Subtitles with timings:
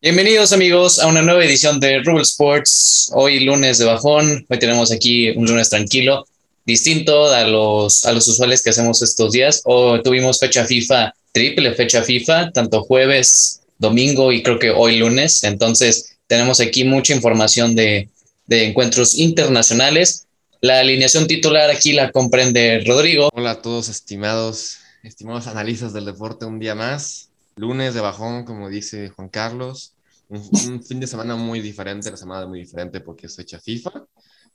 [0.00, 3.10] Bienvenidos amigos a una nueva edición de Rubble Sports.
[3.14, 6.24] Hoy lunes de bajón, hoy tenemos aquí un lunes tranquilo,
[6.64, 9.60] distinto a los, a los usuales que hacemos estos días.
[9.64, 15.42] Hoy tuvimos fecha FIFA, triple fecha FIFA, tanto jueves, domingo y creo que hoy lunes.
[15.42, 18.08] Entonces tenemos aquí mucha información de,
[18.46, 20.28] de encuentros internacionales.
[20.60, 23.30] La alineación titular aquí la comprende Rodrigo.
[23.32, 27.27] Hola a todos estimados, estimados analistas del deporte, un día más
[27.58, 29.94] lunes de bajón, como dice Juan Carlos.
[30.28, 34.04] Un, fin de semana muy diferente, la semana muy diferente porque es fecha FIFA,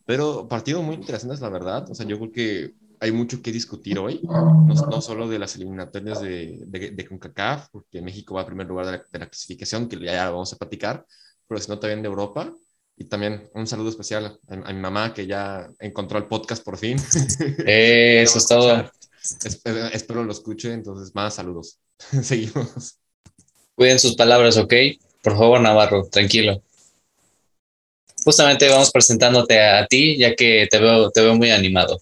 [0.05, 1.89] pero partido muy interesante, es la verdad.
[1.89, 6.21] O sea, yo creo que hay mucho que discutir hoy, no, solo de las eliminatorias
[6.21, 10.53] de, de, CONCACAF, porque México va a primer lugar de la, clasificación, que ya vamos
[10.53, 11.05] a platicar,
[11.47, 12.53] pero sino también de Europa.
[12.95, 16.97] Y también un saludo especial a, mi mamá, que ya encontró el podcast por fin.
[17.65, 18.89] eso es todo.
[19.43, 21.79] Espero, espero, lo escuche, entonces más saludos.
[22.21, 22.99] Seguimos.
[23.75, 24.73] Cuiden sus palabras, ¿ok?
[25.21, 26.61] Por favor, Navarro, tranquilo.
[28.23, 31.99] Justamente vamos presentándote a ti, ya que te veo, te veo muy animado.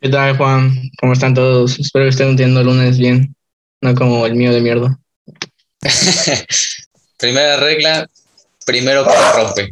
[0.00, 0.90] ¿Qué tal, Juan?
[0.98, 1.78] ¿Cómo están todos?
[1.78, 3.36] Espero que estén teniendo el lunes bien,
[3.82, 4.98] no como el mío de mierda.
[7.18, 8.08] Primera regla,
[8.64, 9.70] primero que rompe.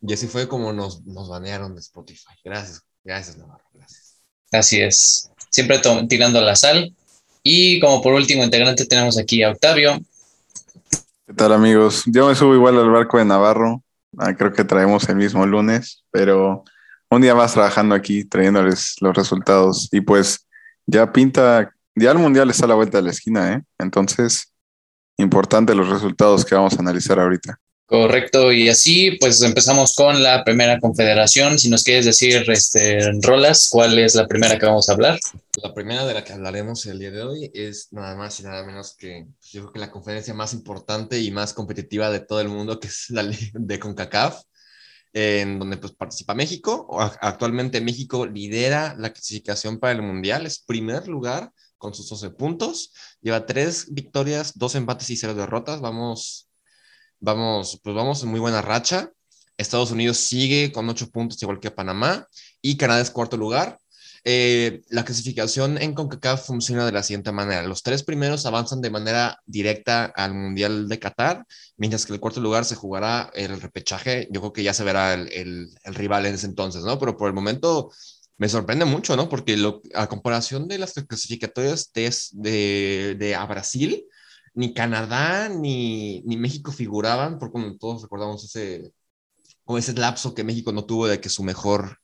[0.00, 2.34] Y así fue como nos, nos banearon de Spotify.
[2.44, 4.16] Gracias, gracias, Navarro, gracias.
[4.52, 5.30] Así es.
[5.50, 6.94] Siempre tirando la sal
[7.46, 10.00] y como por último integrante tenemos aquí a Octavio.
[11.26, 12.02] ¿Qué tal amigos?
[12.06, 13.84] Yo me subo igual al barco de Navarro.
[14.18, 16.64] Ah, creo que traemos el mismo lunes, pero
[17.08, 19.88] un día más trabajando aquí, trayéndoles los resultados.
[19.92, 20.44] Y pues
[20.86, 23.62] ya pinta, ya el Mundial está a la vuelta de la esquina, ¿eh?
[23.78, 24.52] Entonces,
[25.16, 27.60] importante los resultados que vamos a analizar ahorita.
[27.86, 31.56] Correcto, y así pues empezamos con la primera confederación.
[31.56, 35.20] Si nos quieres decir, este, Rolas, ¿cuál es la primera que vamos a hablar?
[35.62, 38.66] La primera de la que hablaremos el día de hoy es nada más y nada
[38.66, 42.40] menos que pues, yo creo que la conferencia más importante y más competitiva de todo
[42.40, 44.42] el mundo, que es la de CONCACAF,
[45.12, 46.88] en donde pues participa México.
[47.20, 52.92] Actualmente México lidera la clasificación para el Mundial, es primer lugar con sus 12 puntos,
[53.20, 55.80] lleva tres victorias, dos empates y cero derrotas.
[55.80, 56.45] Vamos
[57.20, 59.10] Vamos, pues vamos en muy buena racha.
[59.56, 62.26] Estados Unidos sigue con ocho puntos, igual que Panamá,
[62.60, 63.80] y Canadá es cuarto lugar.
[64.28, 67.62] Eh, la clasificación en CONCACAF funciona de la siguiente manera.
[67.62, 71.46] Los tres primeros avanzan de manera directa al Mundial de Qatar,
[71.76, 74.28] mientras que el cuarto lugar se jugará el repechaje.
[74.30, 76.98] Yo creo que ya se verá el, rival en ese entonces, ¿no?
[76.98, 77.92] Pero por el momento
[78.36, 79.28] me sorprende mucho, ¿no?
[79.28, 79.56] Porque
[79.94, 81.90] a comparación de las clasificatorias
[82.32, 84.04] de, de a Brasil,
[84.56, 88.92] ni Canadá ni, ni México figuraban, porque como todos recordamos ese,
[89.64, 91.98] o ese lapso que México no tuvo de que su mejor,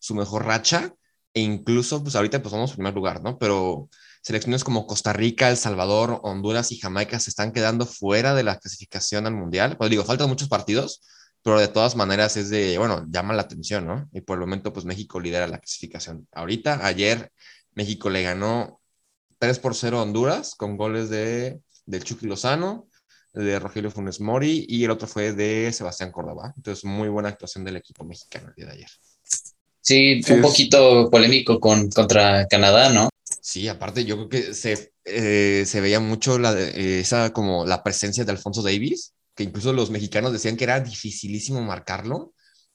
[0.00, 0.94] su mejor racha,
[1.34, 3.38] e incluso, pues ahorita pues vamos en primer lugar, ¿no?
[3.38, 3.88] Pero
[4.22, 8.58] selecciones como Costa Rica, El Salvador, Honduras y Jamaica se están quedando fuera de la
[8.58, 9.76] clasificación al Mundial.
[9.76, 11.02] Pues digo, faltan muchos partidos,
[11.42, 14.08] pero de todas maneras es de, bueno, llama la atención, ¿no?
[14.12, 16.28] Y por el momento, pues México lidera la clasificación.
[16.32, 17.32] Ahorita, ayer,
[17.74, 18.80] México le ganó
[19.38, 22.88] 3 por 0 a Honduras con goles de del Chucky Lozano,
[23.32, 26.52] de Rogelio Funes Mori y el otro fue de Sebastián Córdoba.
[26.56, 28.90] Entonces, muy buena actuación del equipo mexicano el día de ayer.
[29.80, 33.08] Sí, un poquito polémico con, contra Canadá, ¿no?
[33.40, 38.24] Sí, aparte yo creo que se, eh, se veía mucho la, esa como la presencia
[38.24, 42.34] de Alfonso Davis, que incluso los mexicanos decían que era dificilísimo marcarlo,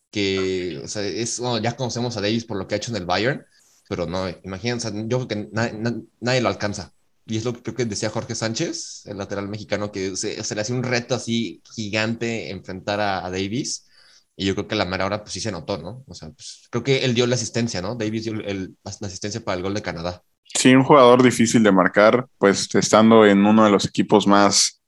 [0.10, 3.06] que o sea, es, ya conocemos a Davis por lo que ha hecho en el
[3.06, 3.46] Bayern,
[3.88, 6.94] pero no, imagínense, yo creo que nadie lo alcanza
[7.26, 10.62] y es lo que creo que decía Jorge Sánchez, el lateral mexicano, que se, le
[10.62, 13.88] hacía un reto así gigante enfrentar a, Davis.
[14.36, 16.04] Y yo creo que la mera hora, pues sí se notó, ¿no?
[16.08, 17.96] O sea, pues, creo que él dio la asistencia, ¿no?
[17.96, 20.22] Davis dio el, la asistencia para el gol de Canadá.
[20.44, 24.82] Sí, un jugador difícil de marcar, pues estando en uno de los equipos más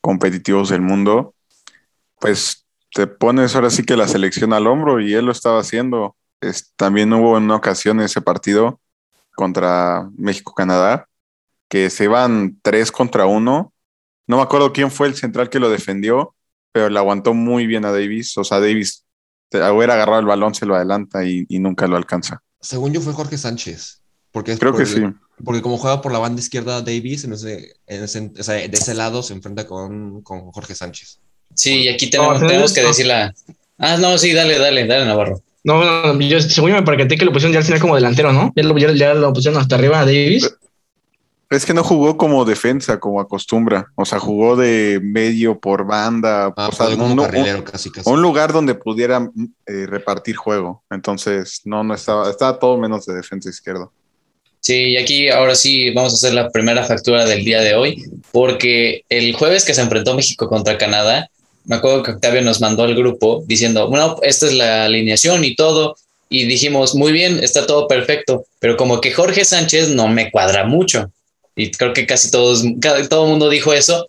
[0.00, 1.34] competitivos del mundo,
[2.20, 6.16] pues te pones ahora sí que la selección al hombro y él lo estaba haciendo.
[6.76, 8.80] también hubo en una ocasión ese partido
[9.34, 11.08] contra México-Canadá,
[11.72, 13.72] que se iban tres contra uno.
[14.26, 16.34] No me acuerdo quién fue el central que lo defendió,
[16.70, 18.36] pero le aguantó muy bien a Davis.
[18.36, 19.06] O sea, Davis
[19.50, 22.42] hubiera agarrado el balón, se lo adelanta y, nunca lo alcanza.
[22.60, 24.02] Según yo fue Jorge Sánchez.
[24.32, 25.00] Porque Creo que sí.
[25.42, 29.22] Porque como juega por la banda izquierda Davis, en ese, en ese, de ese lado
[29.22, 31.20] se enfrenta con, con Jorge Sánchez.
[31.54, 33.32] Sí, y aquí tenemos, tenemos que decir la...
[33.78, 35.42] Ah, no, sí, dale, dale, dale, Navarro.
[35.64, 35.82] No,
[36.12, 38.52] no, yo según yo me parqueté que lo pusieron ya al final como delantero, ¿no?
[38.54, 40.52] Ya lo, ya lo pusieron hasta arriba a Davis.
[41.52, 43.86] Es que no jugó como defensa, como acostumbra.
[43.94, 46.52] O sea, jugó de medio por banda.
[46.56, 48.08] Ah, o sea, un, un, casi, casi.
[48.08, 49.30] un, lugar donde pudiera
[49.66, 50.82] eh, repartir juego.
[50.90, 53.92] Entonces, no, no estaba, estaba todo menos de defensa izquierdo.
[54.60, 58.00] Sí, y aquí ahora sí vamos a hacer la primera factura del día de hoy,
[58.30, 61.28] porque el jueves que se enfrentó México contra Canadá,
[61.64, 65.56] me acuerdo que Octavio nos mandó al grupo diciendo, bueno, esta es la alineación y
[65.56, 65.96] todo,
[66.28, 70.64] y dijimos, muy bien, está todo perfecto, pero como que Jorge Sánchez no me cuadra
[70.64, 71.10] mucho,
[71.54, 72.64] y creo que casi todos,
[73.08, 74.08] todo el mundo dijo eso,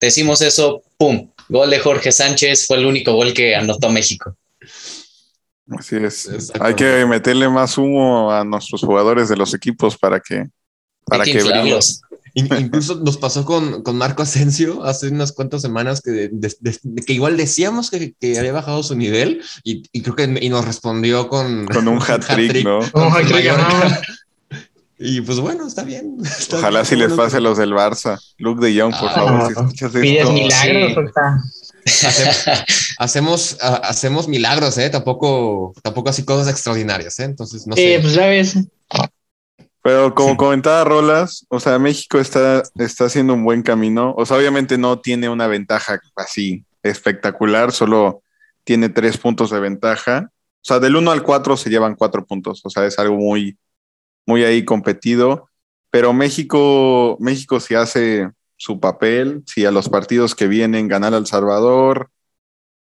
[0.00, 1.30] decimos eso, ¡pum!
[1.48, 4.36] Gol de Jorge Sánchez, fue el único gol que anotó México.
[5.70, 6.28] Así es.
[6.60, 10.46] Hay que meterle más humo a nuestros jugadores de los equipos para que,
[11.04, 11.40] para que,
[12.38, 16.30] Incluso nos pasó con, con, Marco Asensio hace unas cuantas semanas que,
[17.06, 20.66] que igual decíamos que, que, había bajado su nivel y, y, creo que y nos
[20.66, 22.80] respondió con, con un hat-trick, ¿no?
[22.80, 23.12] Un
[24.98, 26.16] Y pues bueno, está bien.
[26.52, 28.18] Ojalá si les pase los del Barça.
[28.38, 30.32] Luke de Young, por favor, si escuchas esto.
[30.32, 31.12] milagros,
[32.98, 34.90] hacemos, hacemos, milagros, ¿eh?
[34.90, 37.24] Tampoco, tampoco así cosas extraordinarias, ¿eh?
[37.24, 37.98] Entonces, no sé.
[38.00, 38.56] pues ya ves.
[39.82, 44.14] Pero como comentaba Rolas, o sea, México está, está haciendo un buen camino.
[44.16, 48.22] O sea, obviamente no tiene una ventaja así espectacular, solo
[48.64, 50.28] tiene tres puntos de ventaja.
[50.32, 52.62] O sea, del 1 al 4 se llevan cuatro puntos.
[52.64, 53.56] O sea, es algo muy,
[54.26, 55.48] muy ahí competido.
[55.90, 61.26] Pero México, México si hace su papel, si a los partidos que vienen ganar al
[61.26, 62.10] Salvador,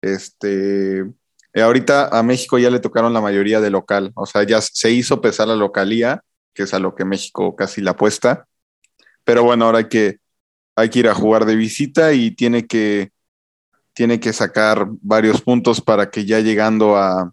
[0.02, 1.00] este,
[1.52, 4.90] eh, ahorita a México ya le tocaron la mayoría de local, o sea, ya se
[4.90, 6.22] hizo pesar la localía,
[6.54, 8.46] que es a lo que México casi la apuesta,
[9.24, 10.18] pero bueno, ahora hay que,
[10.76, 13.12] hay que ir a jugar de visita y tiene que,
[13.92, 17.32] tiene que sacar varios puntos para que ya llegando a,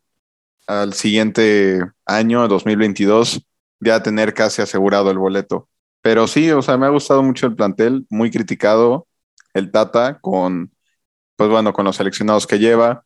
[0.67, 3.46] al siguiente año, 2022,
[3.79, 5.69] ya tener casi asegurado el boleto.
[6.01, 9.07] Pero sí, o sea, me ha gustado mucho el plantel, muy criticado
[9.53, 10.71] el Tata con,
[11.35, 13.03] pues bueno, con los seleccionados que lleva,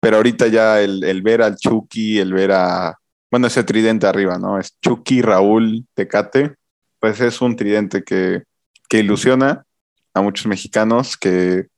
[0.00, 2.98] pero ahorita ya el, ver al Chucky, el ver a,
[3.30, 4.58] bueno, ese tridente arriba, ¿no?
[4.58, 6.56] Es Chucky, Raúl, Tecate,
[7.00, 8.44] pues es un tridente que,
[8.88, 9.64] que ilusiona
[10.14, 11.68] a muchos mexicanos, que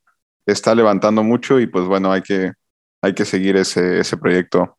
[0.46, 2.52] está levantando mucho y pues bueno, hay que,
[3.02, 4.75] hay que seguir ese, ese proyecto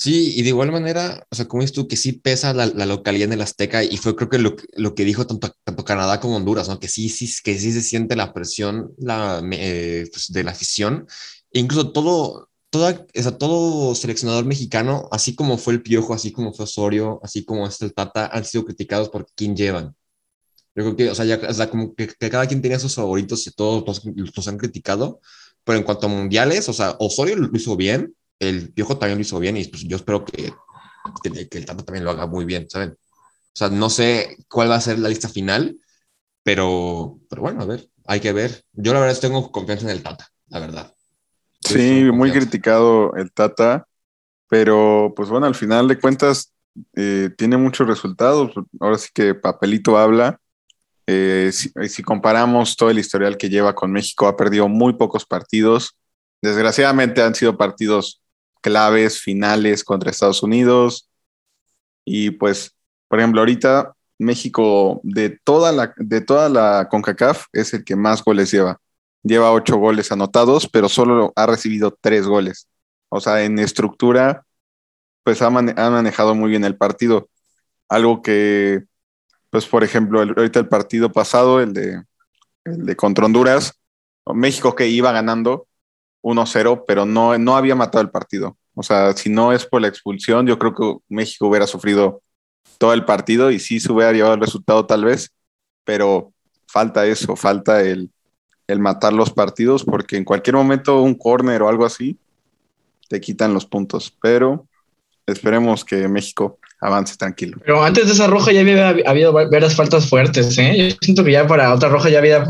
[0.00, 2.86] Sí, y de igual manera, o sea, como dices tú, que sí pesa la, la
[2.86, 6.20] localidad en el Azteca, y fue creo que lo, lo que dijo tanto, tanto Canadá
[6.20, 6.78] como Honduras, ¿no?
[6.78, 11.08] Que sí, sí, que sí se siente la presión la, eh, pues, de la afición,
[11.52, 16.30] e incluso todo, toda, o sea, todo seleccionador mexicano, así como fue el Piojo, así
[16.30, 19.96] como fue Osorio, así como es el Tata, han sido criticados por quién llevan.
[20.76, 23.46] Yo creo que, o sea, ya, o sea como que, cada quien tenía sus favoritos
[23.48, 24.02] y todos los,
[24.36, 25.20] los han criticado,
[25.64, 29.22] pero en cuanto a mundiales, o sea, Osorio lo hizo bien, el Piojo también lo
[29.22, 30.52] hizo bien y pues yo espero que,
[31.22, 32.90] que, el Tata también lo haga muy bien, ¿saben?
[32.90, 35.78] O sea, no sé cuál va a ser la lista final,
[36.42, 38.64] pero, pero bueno, a ver, hay que ver.
[38.72, 40.94] Yo la verdad tengo confianza en el Tata, la verdad.
[41.60, 43.86] Sí, muy criticado el Tata,
[44.48, 46.52] pero pues bueno, al final de cuentas
[46.94, 48.52] eh, tiene muchos resultados.
[48.80, 50.40] Ahora sí que papelito habla.
[51.06, 55.24] Eh, si, si, comparamos todo el historial que lleva con México, ha perdido muy pocos
[55.24, 55.98] partidos.
[56.42, 58.20] Desgraciadamente han sido partidos
[58.60, 61.08] claves finales contra Estados Unidos.
[62.04, 62.74] Y pues,
[63.08, 68.22] por ejemplo, ahorita México de toda la, de toda la CONCACAF es el que más
[68.24, 68.80] goles lleva.
[69.22, 72.68] Lleva ocho goles anotados, pero solo ha recibido tres goles.
[73.08, 74.44] O sea, en estructura,
[75.22, 77.28] pues ha, manejado muy bien el partido.
[77.88, 78.84] Algo que,
[79.50, 82.02] pues por ejemplo, ahorita el partido pasado, el de,
[82.64, 83.74] el de contra Honduras,
[84.26, 85.67] México que iba ganando
[86.28, 88.56] 1-0, pero no, no había matado el partido.
[88.74, 92.22] O sea, si no es por la expulsión, yo creo que México hubiera sufrido
[92.78, 95.30] todo el partido y sí se hubiera llevado el resultado tal vez,
[95.84, 96.32] pero
[96.66, 98.10] falta eso, falta el,
[98.68, 102.18] el matar los partidos, porque en cualquier momento un corner o algo así
[103.08, 104.66] te quitan los puntos, pero
[105.26, 107.58] esperemos que México avance tranquilo.
[107.64, 110.90] Pero antes de esa roja ya había habido varias faltas fuertes, ¿eh?
[110.90, 112.46] Yo siento que ya para otra roja ya había...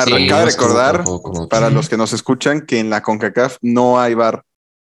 [0.00, 1.04] Ah, sí, recordar,
[1.48, 4.44] para los que nos escuchan, que en la CONCACAF no hay bar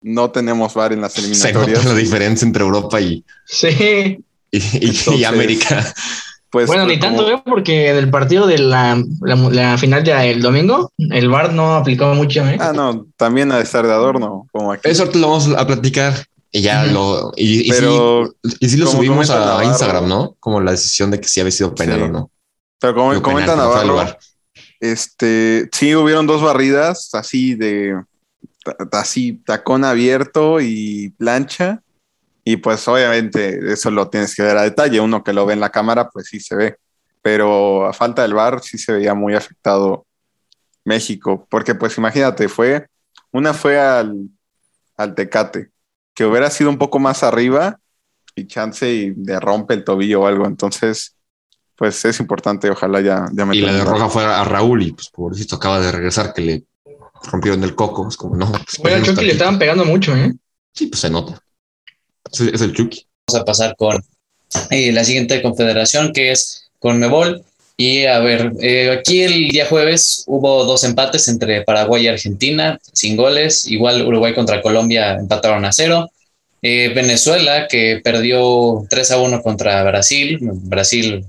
[0.02, 1.86] no tenemos VAR en las eliminatorias.
[1.86, 4.24] la diferencia entre Europa y, sí.
[4.52, 5.94] y, América.
[6.50, 7.42] Pues, bueno, ni tanto, ¿eh?
[7.46, 12.48] porque del partido de la, la, final del domingo, el VAR no aplicó mucho.
[12.48, 12.58] ¿eh?
[12.60, 14.90] Ah, no, también de estar de adorno, como aquí.
[14.90, 17.34] Eso lo vamos a platicar y ya lo.
[17.36, 20.38] Y, Pero, y, sí, lo subimos a, Instagram, ¿no?
[20.40, 22.32] Como la decisión de que sí había sido penal o no.
[22.80, 24.02] Pero como comenta Navarro,
[24.80, 28.02] este, sí hubieron dos barridas así de
[28.92, 31.82] así tacón abierto y plancha.
[32.44, 35.02] Y pues obviamente eso lo tienes que ver a detalle.
[35.02, 36.78] Uno que lo ve en la cámara, pues sí se ve.
[37.22, 40.06] Pero a falta del bar sí se veía muy afectado
[40.86, 41.46] México.
[41.50, 42.88] Porque pues imagínate, fue,
[43.32, 44.30] una fue al,
[44.96, 45.72] al Tecate,
[46.14, 47.80] que hubiera sido un poco más arriba,
[48.38, 50.46] y chance y le rompe el tobillo o algo.
[50.46, 51.17] Entonces,
[51.78, 55.10] pues es importante, ojalá ya, ya Y la de Roja fue a Raúl y pues
[55.10, 56.64] pobrecito acaba de regresar que le
[57.24, 58.08] rompieron el coco.
[58.08, 58.52] Es como, no.
[58.52, 60.34] Pues, bueno, Chucky le estaban pegando mucho, ¿eh?
[60.74, 61.40] Sí, pues se nota.
[62.32, 63.06] Es, el Chucky.
[63.28, 64.04] Vamos a pasar con
[64.72, 67.44] eh, la siguiente confederación que es con Mebol.
[67.80, 72.80] Y a ver, eh, aquí el día jueves hubo dos empates entre Paraguay y Argentina,
[72.92, 73.68] sin goles.
[73.68, 76.10] Igual Uruguay contra Colombia empataron a cero.
[76.64, 80.40] Eh, Venezuela, que perdió 3 a 1 contra Brasil.
[80.42, 81.24] Brasil,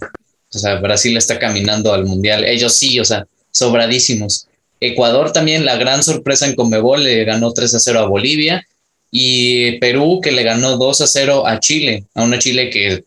[0.52, 2.45] o sea, Brasil está caminando al Mundial.
[2.45, 4.49] Ellos sí, o sea, sobradísimos.
[4.81, 8.67] Ecuador también, la gran sorpresa en Conmebol, le ganó 3 a 0 a Bolivia.
[9.11, 13.05] Y Perú, que le ganó 2 a 0 a Chile, a una Chile que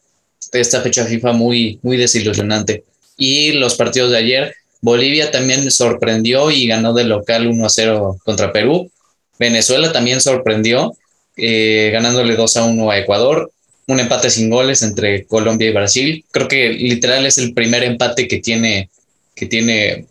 [0.52, 2.84] esta fecha FIFA muy, muy desilusionante.
[3.18, 8.18] Y los partidos de ayer, Bolivia también sorprendió y ganó de local 1 a 0
[8.24, 8.92] contra Perú.
[9.38, 10.96] Venezuela también sorprendió
[11.38, 13.52] eh, ganándole 2 a 1 a Ecuador,
[13.88, 16.26] un empate sin goles entre Colombia y Brasil.
[16.32, 18.90] Creo que literal es el primer empate que tiene,
[19.36, 20.06] que tiene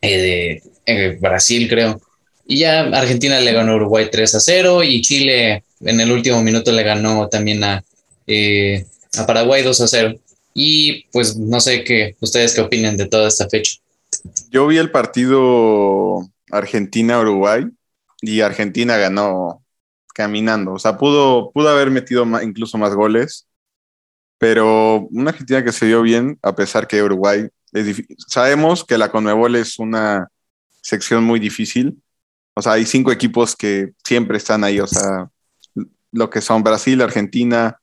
[0.00, 2.00] eh, eh, Brasil, creo.
[2.46, 6.42] Y ya Argentina le ganó a Uruguay 3 a 0 y Chile en el último
[6.42, 7.84] minuto le ganó también a,
[9.16, 10.14] a Paraguay 2 a 0.
[10.54, 13.76] Y pues no sé qué, ustedes qué opinan de toda esta fecha.
[14.50, 17.64] Yo vi el partido Argentina-Uruguay
[18.20, 19.61] y Argentina ganó
[20.14, 20.72] caminando.
[20.72, 23.48] O sea, pudo, pudo haber metido incluso más goles,
[24.38, 29.10] pero una Argentina que se vio bien, a pesar que Uruguay es Sabemos que la
[29.10, 30.28] Conmebol es una
[30.82, 32.02] sección muy difícil.
[32.54, 34.78] O sea, hay cinco equipos que siempre están ahí.
[34.80, 35.30] O sea,
[36.10, 37.80] lo que son Brasil, Argentina,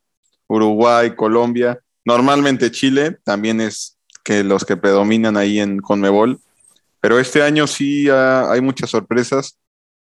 [0.48, 1.79] Uruguay, Colombia.
[2.05, 6.39] Normalmente Chile también es que los que predominan ahí en Conmebol.
[7.01, 9.57] Pero este año sí hay muchas sorpresas.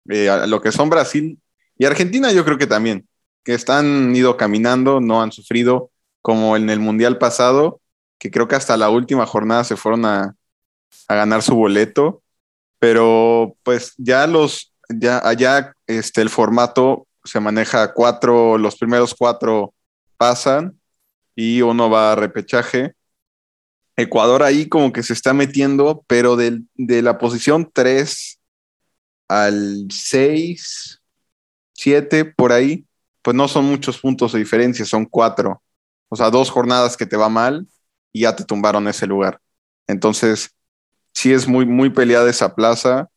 [0.08, 1.38] Eh, lo que son Brasil
[1.78, 3.06] y Argentina yo creo que también,
[3.45, 5.90] que están ido caminando, no han sufrido
[6.23, 7.80] como en el Mundial pasado,
[8.18, 10.35] que creo que hasta la última jornada se fueron a,
[11.09, 12.23] ganar su boleto,
[12.78, 19.73] pero pues ya los, ya allá este, el formato se maneja cuatro, los primeros cuatro
[20.16, 20.80] pasan
[21.37, 22.95] y uno va a repechaje.
[23.97, 28.40] Ecuador ahí como que se está metiendo, pero de la posición 3
[29.28, 31.00] al 6
[31.76, 32.87] siete por ahí,
[33.23, 35.62] pues no son muchos puntos de diferencia, son cuatro.
[36.09, 37.66] O sea, dos jornadas que te va mal
[38.12, 39.40] y ya te tumbaron ese lugar.
[39.87, 40.50] Entonces,
[41.12, 43.09] sí es muy, muy peleada esa plaza.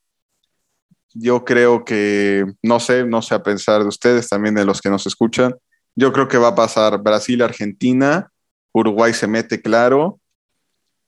[1.14, 4.90] Yo creo que, no sé, no sé a pensar de ustedes, también de los que
[4.90, 5.56] nos escuchan.
[5.96, 8.32] Yo creo que va a pasar Brasil, Argentina,
[8.72, 10.20] Uruguay se mete claro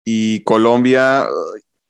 [0.03, 1.27] y Colombia,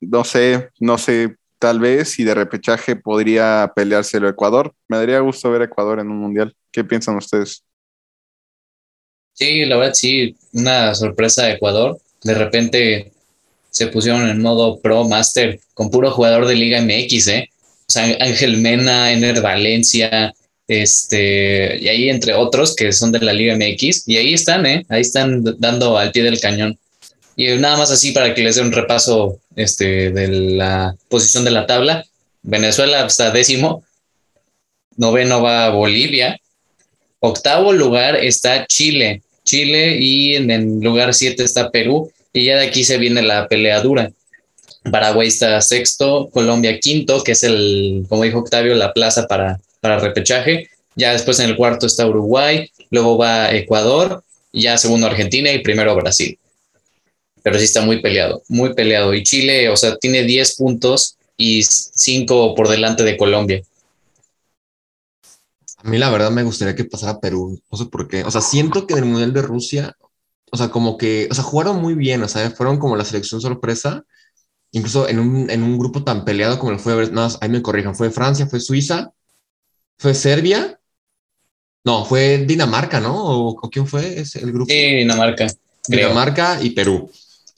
[0.01, 4.73] no sé, no sé tal vez y de repechaje podría peleárselo Ecuador.
[4.87, 6.55] Me daría gusto ver a Ecuador en un mundial.
[6.71, 7.63] ¿Qué piensan ustedes?
[9.33, 11.99] Sí, la verdad sí, una sorpresa de Ecuador.
[12.23, 13.11] De repente
[13.69, 17.49] se pusieron en modo Pro Master con puro jugador de Liga MX, ¿eh?
[17.87, 20.33] O sea, Ángel Mena, Ener Valencia,
[20.67, 24.83] este, y ahí entre otros que son de la Liga MX, y ahí están, ¿eh?
[24.89, 26.79] Ahí están dando al pie del cañón.
[27.35, 31.51] Y nada más así para que les dé un repaso este, de la posición de
[31.51, 32.05] la tabla.
[32.43, 33.83] Venezuela está décimo,
[34.97, 36.39] noveno va Bolivia,
[37.19, 42.67] octavo lugar está Chile, Chile y en el lugar siete está Perú y ya de
[42.67, 44.11] aquí se viene la pelea dura.
[44.91, 49.99] Paraguay está sexto, Colombia quinto, que es el, como dijo Octavio, la plaza para, para
[49.99, 50.69] repechaje.
[50.95, 55.95] Ya después en el cuarto está Uruguay, luego va Ecuador, ya segundo Argentina y primero
[55.95, 56.39] Brasil
[57.43, 59.13] pero sí está muy peleado, muy peleado.
[59.13, 63.61] Y Chile, o sea, tiene 10 puntos y 5 por delante de Colombia.
[65.77, 68.23] A mí la verdad me gustaría que pasara Perú, no sé por qué.
[68.23, 69.97] O sea, siento que en el Mundial de Rusia,
[70.51, 73.41] o sea, como que, o sea, jugaron muy bien, o sea, fueron como la selección
[73.41, 74.05] sorpresa,
[74.71, 77.95] incluso en un, en un grupo tan peleado como el fue, no, ahí me corrijan,
[77.95, 79.11] fue Francia, fue Suiza,
[79.97, 80.79] fue Serbia,
[81.83, 83.15] no, fue Dinamarca, ¿no?
[83.15, 84.71] ¿O, quién fue ese, el grupo?
[84.71, 85.47] Sí, Dinamarca.
[85.87, 87.09] Dinamarca y Perú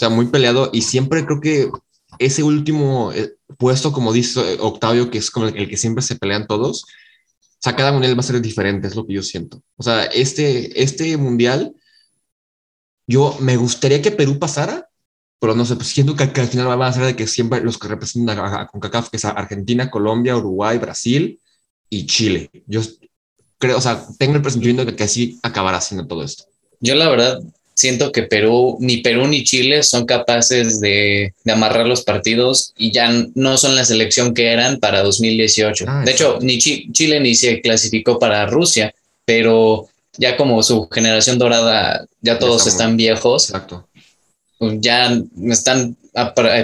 [0.10, 1.72] muy peleado y siempre creo que
[2.20, 6.16] ese último eh, puesto, como dice eh, Octavio, que es como el, que siempre se
[6.16, 9.62] pelean todos, o sea, cada mundial va a ser diferente, es lo que yo siento.
[9.78, 11.74] O sea, este, este mundial,
[13.08, 14.90] yo me gustaría que Perú pasara,
[15.40, 17.78] pero no sé, pues siento que, al final va a ser de que siempre los
[17.78, 21.40] que representan a, CONCACAF, que es Argentina, Colombia, Uruguay, Brasil
[21.90, 22.50] y Chile.
[22.68, 22.82] Yo
[23.58, 26.46] creo, o sea, tengo el presentimiento de que así acabará siendo todo esto.
[26.80, 27.40] Yo la verdad
[27.76, 33.12] siento que Perú, ni Perú ni Chile son capaces de, amarrar los partidos y ya
[33.36, 35.86] no son la selección que eran para 2018.
[35.88, 38.94] Ah, de hecho, ni Chile ni se clasificó para Rusia,
[39.26, 39.88] pero
[40.18, 43.50] ya como su generación dorada, ya todos están viejos.
[43.50, 43.88] Exacto.
[44.60, 45.98] Pues ya están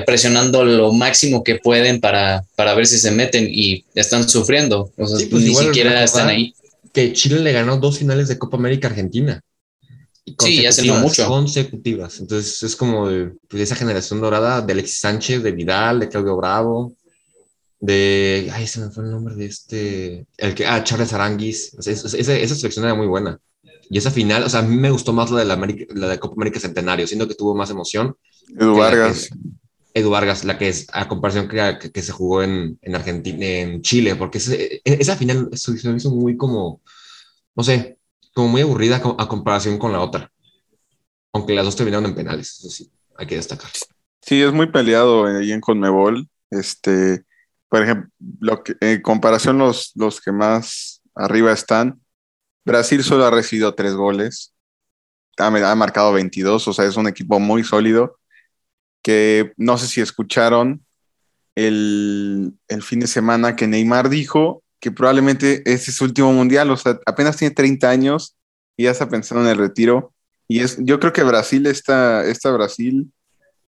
[0.06, 4.92] presionando lo máximo que pueden para, para ver si se meten y están sufriendo.
[4.96, 6.54] O sea, pues ni siquiera están ahí.
[6.94, 9.42] Que Chile le ganó dos finales de Copa América Argentina.
[10.38, 11.28] Sí, ya se mucho.
[11.28, 12.20] Consecutivas.
[12.20, 16.36] Entonces es como de, pues, esa generación dorada de Alexis Sánchez, de Vidal, de Claudio
[16.36, 16.96] Bravo,
[17.80, 18.50] de.
[18.54, 20.26] Ay, se me fue el nombre de este.
[20.38, 20.66] El que.
[20.66, 21.74] Ah, Charles Aranguis.
[21.86, 23.40] esa, esa, selección era muy buena.
[23.90, 25.56] Y esa final, o sea, a mí me gustó más la de la,
[25.96, 28.16] la de Copa América Centenario, siendo que tuvo más emoción.
[28.58, 29.30] Edu Vargas.
[29.94, 33.82] Edu Vargas, la que es a comparación que, que, se jugó en, en, Argentina, en
[33.82, 36.82] Chile, porque e, esa final se me hizo muy como,
[37.56, 37.99] no sé,
[38.40, 40.32] como muy aburrida a comparación con la otra.
[41.34, 43.70] Aunque las dos terminaron en penales, eso sí, hay que destacar.
[44.22, 46.26] Sí, es muy peleado ahí en Conmebol.
[46.50, 47.26] Este,
[47.68, 52.00] por ejemplo, lo que, en comparación los, los que más arriba están,
[52.64, 54.54] Brasil solo ha recibido tres goles,
[55.38, 58.20] ha, ha, marcado 22, o sea, es un equipo muy sólido,
[59.02, 60.86] que no sé si escucharon
[61.56, 66.70] el, el fin de semana que Neymar dijo que probablemente ese es su último mundial,
[66.72, 68.36] o sea, apenas tiene 30 años
[68.78, 70.14] y ya está pensando en el retiro.
[70.48, 73.12] Y es, yo creo que Brasil, esta, esta Brasil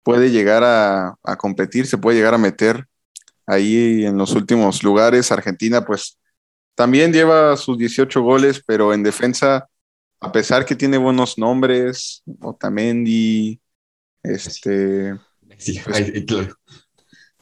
[0.02, 2.86] puede llegar a, a competir, se puede llegar a meter
[3.46, 5.32] ahí en los últimos lugares.
[5.32, 6.18] Argentina, pues
[6.76, 9.68] también lleva sus 18 goles, pero en defensa,
[10.20, 13.58] a pesar que tiene buenos nombres, Otamendi,
[14.22, 15.14] este.
[15.56, 16.12] Sí, pues,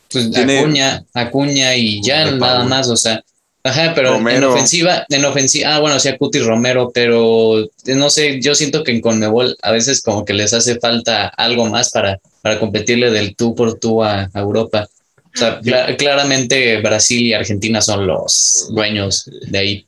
[0.09, 3.23] pues Acuña, Acuña y ya nada más, o sea.
[3.67, 8.55] Ajá, pero en ofensiva, en ofensiva, ah, bueno, sí, Acuti Romero, pero no sé, yo
[8.55, 12.61] siento que en Conmebol a veces como que les hace falta algo más para, para
[12.61, 14.87] competirle del tú por tú a Europa.
[15.35, 15.61] O sea,
[15.97, 19.87] claramente Brasil y Argentina son los dueños de ahí.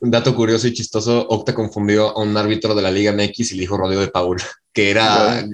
[0.00, 3.54] Un dato curioso y chistoso, Octa confundió a un árbitro de la Liga MX y
[3.54, 4.38] le dijo Rodrigo de Paul,
[4.72, 5.46] que era,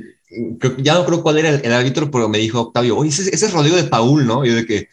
[0.79, 3.77] ya no creo cuál era el, árbitro, pero me dijo Octavio, oye, ese, es Rodrigo
[3.77, 4.45] de Paul, ¿no?
[4.45, 4.89] Y yo de que,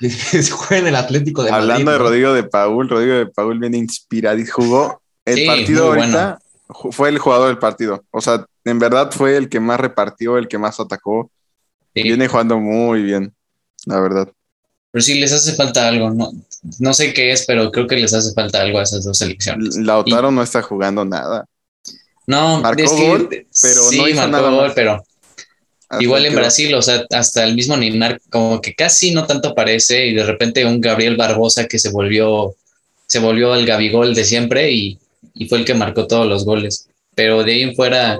[0.00, 3.78] se juega en el Atlético de Hablando de Rodrigo de Paul, Rodrigo de Paul viene
[3.78, 6.38] inspirado y jugó el partido ahorita,
[6.90, 8.04] fue el jugador del partido.
[8.10, 11.30] O sea, en verdad fue el que más repartió, el que más atacó.
[11.94, 13.32] Viene jugando muy bien
[13.86, 14.28] la verdad.
[14.90, 16.30] Pero sí les hace falta algo, no,
[16.78, 19.76] no sé qué es, pero creo que les hace falta algo a esas dos selecciones.
[19.76, 21.46] Lautaro no está jugando nada.
[22.26, 25.02] No, marcó es gol, pero no hizo nada gol, pero
[26.00, 30.06] igual en Brasil, o sea, hasta el mismo Neymar, como que casi no tanto parece,
[30.06, 32.54] y de repente un Gabriel Barbosa que se volvió,
[33.06, 34.98] se volvió el Gabigol de siempre y,
[35.34, 36.88] y fue el que marcó todos los goles.
[37.14, 38.18] Pero de ahí en fuera,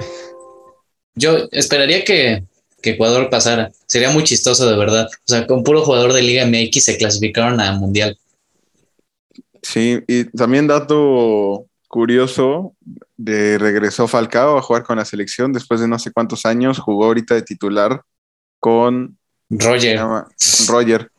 [1.15, 2.45] yo esperaría que,
[2.81, 3.73] que Ecuador pasara.
[3.87, 5.07] Sería muy chistoso, de verdad.
[5.07, 8.17] O sea, con puro jugador de Liga MX se clasificaron a Mundial.
[9.63, 12.75] Sí, y también dato curioso,
[13.17, 17.07] de regresó Falcao a jugar con la selección después de no sé cuántos años, jugó
[17.07, 18.03] ahorita de titular
[18.61, 20.01] con Roger.
[20.69, 21.11] Roger.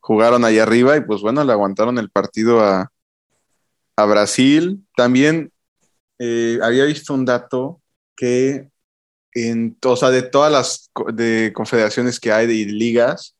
[0.00, 2.92] Jugaron ahí arriba y pues bueno, le aguantaron el partido a,
[3.96, 4.84] a Brasil.
[4.96, 5.50] También
[6.18, 7.80] eh, había visto un dato
[8.16, 8.68] que
[9.32, 13.36] en, o sea, de todas las de confederaciones que hay de ligas,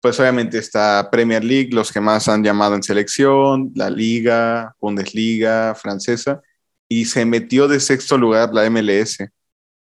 [0.00, 5.74] pues obviamente está Premier League, los que más han llamado en selección, la Liga, Bundesliga
[5.74, 6.40] francesa,
[6.90, 9.18] y se metió de sexto lugar la MLS.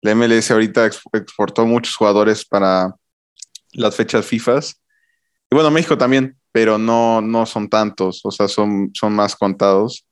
[0.03, 2.95] La MLS ahorita exportó muchos jugadores para
[3.73, 4.61] las fechas FIFA.
[5.51, 10.07] Y bueno, México también, pero no, no son tantos, o sea, son, son más contados.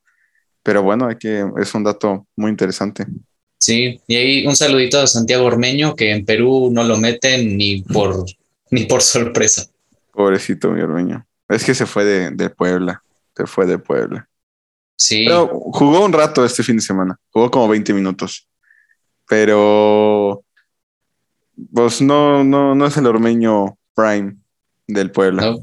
[0.63, 3.05] Pero bueno, hay que, es un dato muy interesante.
[3.59, 7.81] Sí, y ahí un saludito a Santiago Ormeño, que en Perú no lo meten ni
[7.81, 8.25] por,
[8.71, 9.67] ni por sorpresa.
[10.11, 11.25] Pobrecito mi Ormeño.
[11.49, 13.03] Es que se fue de, Puebla,
[13.35, 14.28] se fue de Puebla.
[14.99, 15.23] Sí.
[15.25, 18.49] Pero jugó un rato este fin de semana, jugó como 20 minutos.
[19.29, 20.43] Pero,
[21.73, 24.35] pues no, no, no es el Ormeño Prime
[24.87, 25.55] del Puebla.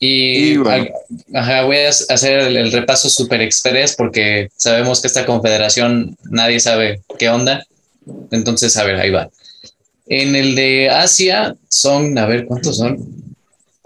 [0.00, 0.78] Y, voy
[1.36, 7.66] a hacer el, repaso super express porque sabemos que esta confederación nadie sabe qué onda.
[8.30, 9.28] Entonces, a ver, ahí va.
[10.06, 12.96] En el de Asia son, a ver, ¿cuántos son?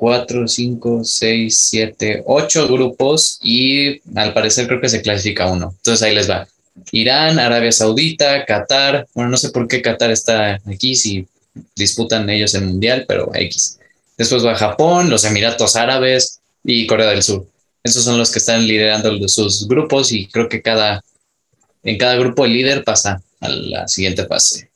[0.03, 5.73] Cuatro, cinco, seis, siete, ocho grupos y al parecer creo que se clasifica uno.
[5.77, 6.49] Entonces ahí les va.
[6.91, 9.07] Irán, Arabia Saudita, Qatar.
[9.15, 11.29] Bueno, no sé por qué Qatar está aquí si
[11.77, 13.79] disputan ellos el mundial, pero X.
[14.19, 17.47] Después va Japón, los Emiratos Árabes y Corea del Sur.
[17.85, 21.05] Esos son los que están liderando sus grupos y creo que cada,
[21.85, 24.69] en cada grupo el líder pasa a la siguiente fase.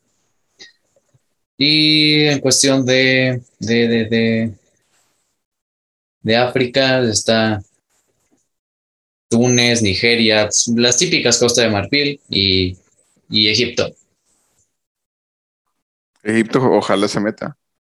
[1.58, 4.52] Y en cuestión de, de, de,
[6.34, 7.62] África está
[9.28, 12.76] Túnez, Nigeria, las típicas Costa de Marfil y,
[13.30, 13.94] y Egipto.
[16.22, 17.56] Egipto ojalá se meta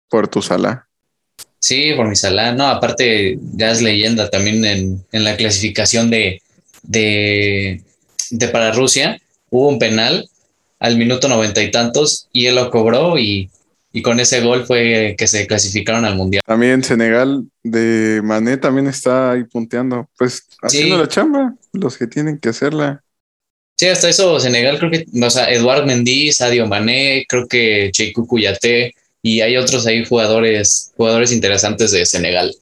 [0.09, 0.87] por tu sala.
[1.59, 2.53] Sí, por mi sala.
[2.53, 6.41] No, aparte ya es leyenda también en, en la clasificación de,
[6.83, 7.83] de,
[8.29, 9.19] de, para Rusia.
[9.49, 10.29] Hubo un penal
[10.79, 13.49] al minuto noventa y tantos y él lo cobró y,
[13.91, 16.41] y, con ese gol fue que se clasificaron al Mundial.
[16.45, 21.01] También Senegal de Mané también está ahí punteando, pues haciendo sí.
[21.01, 23.03] la chamba, los que tienen que hacerla.
[23.77, 28.27] Sí, hasta eso Senegal creo que, o sea, Eduard Mendy, Sadio Mané, creo que Cheiku
[28.27, 32.53] Kuyate y hay otros ahí jugadores, jugadores interesantes de Senegal.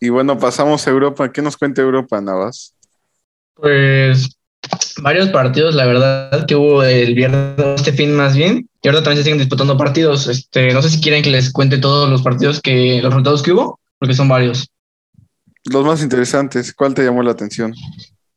[0.00, 1.32] Y bueno, pasamos a Europa.
[1.32, 2.74] ¿Qué nos cuenta Europa, Navas?
[3.54, 4.37] Pues
[5.02, 9.18] varios partidos, la verdad, que hubo el viernes, este fin más bien, y ahora también
[9.18, 10.26] se siguen disputando partidos.
[10.26, 13.52] Este, no sé si quieren que les cuente todos los partidos que, los resultados que
[13.52, 14.68] hubo, porque son varios.
[15.64, 17.74] Los más interesantes, ¿cuál te llamó la atención?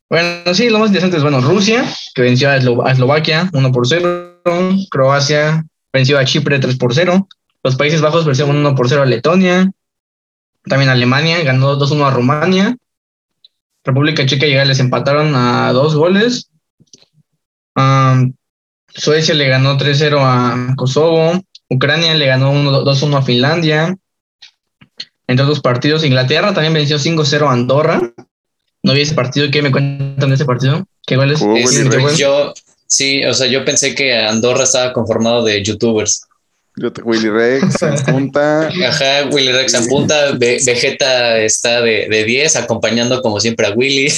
[0.08, 3.72] Bueno, sí, lo más interesante es, bueno, Rusia, que venció a, Eslo a Eslovaquia 1
[3.72, 4.40] por 0,
[4.90, 7.28] Croacia venció a Chipre 3 por 0,
[7.64, 9.70] los Países Bajos vencieron 1 por 0 a Letonia,
[10.64, 12.76] también Alemania ganó 2-1 a Rumania,
[13.84, 16.50] República Checa y Gales empataron a dos goles.
[17.74, 18.34] Um,
[18.88, 21.32] Suecia le ganó 3-0 a Kosovo.
[21.68, 22.52] Ucrania le ganó
[22.84, 23.96] 2-1 a Finlandia.
[25.26, 28.12] Entre otros partidos, Inglaterra también venció 5-0 a Andorra.
[28.82, 29.50] No vi ese partido.
[29.50, 30.84] ¿Qué me cuentan de ese partido?
[31.06, 31.40] ¿Qué goles?
[31.56, 32.52] Es, yo,
[32.86, 36.26] sí, o sea, yo pensé que Andorra estaba conformado de youtubers.
[36.76, 38.68] Willy Rex en punta.
[38.68, 40.32] Ajá, Willy Rex en punta.
[40.32, 44.12] Ve Vegeta está de, de 10, acompañando como siempre a Willy.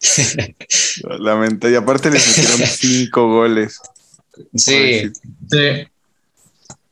[1.18, 1.68] Lamento.
[1.68, 3.80] Y aparte le metieron 5 goles.
[4.54, 5.10] Sí.
[5.50, 5.86] sí.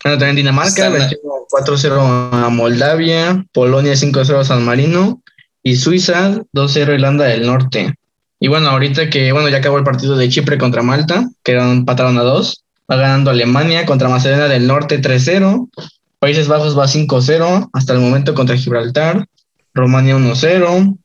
[0.03, 1.18] Bueno, también Dinamarca venció
[1.50, 5.22] 4-0 a Moldavia, Polonia 5-0 a San Marino
[5.62, 7.94] y Suiza 2-0 Irlanda del Norte.
[8.38, 12.18] Y bueno, ahorita que bueno ya acabó el partido de Chipre contra Malta, que empataron
[12.18, 12.63] a 2.
[12.90, 15.68] Va ganando Alemania contra Macedonia del Norte 3-0.
[16.18, 19.27] Países Bajos va 5-0 hasta el momento contra Gibraltar.
[19.73, 20.97] Rumania 1-0.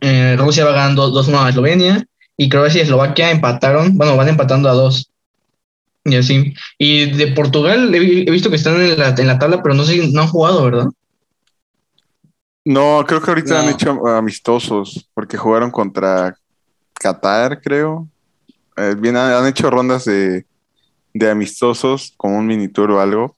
[0.00, 2.04] Eh, Rusia va ganando 2-1 a Eslovenia.
[2.36, 3.96] Y Croacia y Eslovaquia empataron.
[3.96, 5.10] Bueno, van empatando a 2.
[6.04, 6.54] Y así.
[6.78, 9.84] Y de Portugal he, he visto que están en la, en la, tabla, pero no
[9.84, 10.86] sé, no han jugado, ¿verdad?
[12.64, 13.60] No, creo que ahorita no.
[13.60, 16.36] han hecho amistosos, porque jugaron contra
[16.94, 18.08] Qatar, creo.
[18.76, 20.46] Eh, bien, han, han hecho rondas de,
[21.18, 23.36] de amistosos, como un mini tour o algo.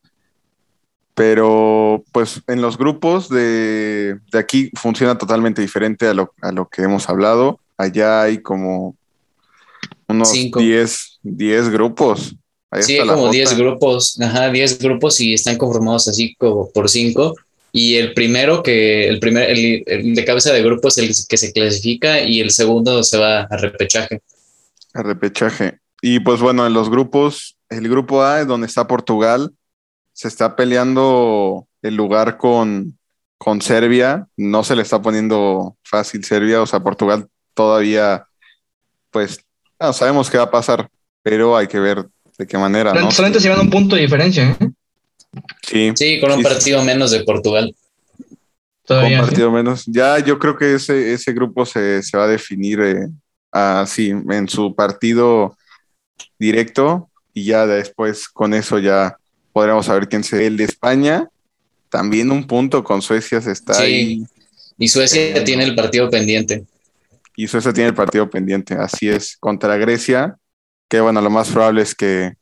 [1.15, 6.69] Pero pues en los grupos de, de aquí funciona totalmente diferente a lo, a lo,
[6.69, 7.59] que hemos hablado.
[7.77, 8.97] Allá hay como
[10.07, 12.37] unos 10, 10 grupos.
[12.71, 17.35] Ahí sí, como 10 grupos, ajá, 10 grupos y están conformados así como por 5.
[17.73, 21.37] Y el primero que, el primer, el, el, de cabeza de grupo es el que
[21.37, 24.21] se clasifica y el segundo se va a repechaje.
[24.95, 25.79] A repechaje.
[26.01, 29.53] Y pues bueno, en los grupos, el grupo A es donde está Portugal,
[30.13, 32.99] se está peleando el lugar con,
[33.37, 38.27] con Serbia, no se le está poniendo fácil Serbia, o sea, Portugal todavía,
[39.11, 39.41] pues,
[39.81, 40.89] no sabemos qué va a pasar,
[41.23, 42.07] pero hay que ver
[42.37, 42.93] de qué manera.
[43.11, 44.71] Solamente se van un punto de diferencia, ¿eh?
[45.63, 46.87] Sí, sí, con un sí, partido sí.
[46.87, 47.75] menos de Portugal.
[48.85, 49.85] Todavía, con partido menos.
[49.87, 53.09] Ya yo creo que ese, ese grupo se, se va a definir eh,
[53.51, 55.57] así, en su partido
[56.39, 59.17] directo y ya después con eso ya
[59.53, 61.29] podremos saber quién será el de España.
[61.89, 63.83] También un punto con Suecia se está sí.
[63.83, 64.27] ahí.
[64.79, 66.65] Y Suecia eh, tiene el partido pendiente.
[67.37, 70.37] Y Suecia tiene el partido pendiente, así es, contra Grecia,
[70.89, 72.35] que bueno, lo más probable es que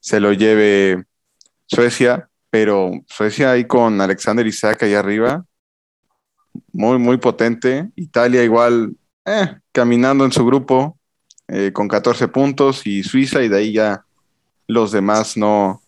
[0.00, 1.04] se lo lleve
[1.66, 5.44] Suecia, pero Suecia ahí con Alexander Isaac ahí arriba,
[6.72, 7.88] muy, muy potente.
[7.96, 10.98] Italia igual, eh, caminando en su grupo,
[11.54, 14.06] eh, con 14 puntos y Suiza y de ahí ya
[14.66, 15.82] los demás no,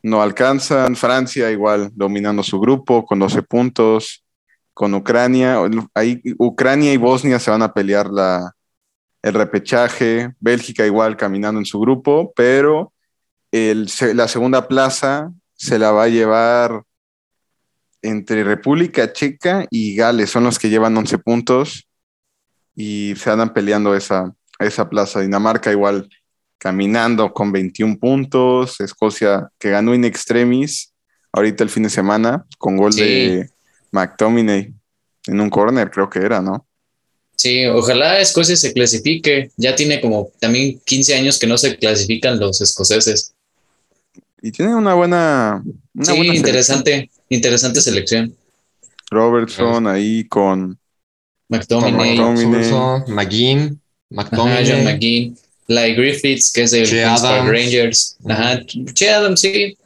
[0.00, 0.94] no alcanzan.
[0.94, 4.24] Francia igual dominando su grupo con 12 puntos.
[4.72, 5.58] Con Ucrania,
[5.92, 8.54] ahí Ucrania y Bosnia se van a pelear la,
[9.22, 10.34] el repechaje.
[10.38, 12.92] Bélgica igual caminando en su grupo, pero
[13.50, 16.84] el, la segunda plaza se la va a llevar
[18.02, 20.30] entre República Checa y Gales.
[20.30, 21.88] Son los que llevan 11 puntos
[22.76, 24.32] y se andan peleando esa,
[24.64, 25.20] esa plaza.
[25.20, 26.08] Dinamarca igual
[26.58, 28.80] caminando con 21 puntos.
[28.80, 30.92] Escocia que ganó in extremis
[31.32, 33.00] ahorita el fin de semana con gol sí.
[33.00, 33.50] de
[33.90, 34.72] McTominay
[35.26, 36.66] en un corner, creo que era, ¿no?
[37.36, 39.50] Sí, ojalá Escocia se clasifique.
[39.56, 43.34] Ya tiene como también 15 años que no se clasifican los escoceses.
[44.40, 45.62] Y tiene una buena.
[45.94, 47.24] Una sí, buena interesante, selección.
[47.28, 48.36] interesante selección.
[49.10, 50.78] Robertson ahí con
[51.48, 52.18] McTominay,
[53.08, 53.80] McGinn,
[54.12, 55.36] McTominay, John McGinn,
[55.68, 56.72] Lai Griffiths, que es
[57.20, 58.16] Park Rangers.
[58.28, 59.76] Ajá, Che Adams, sí.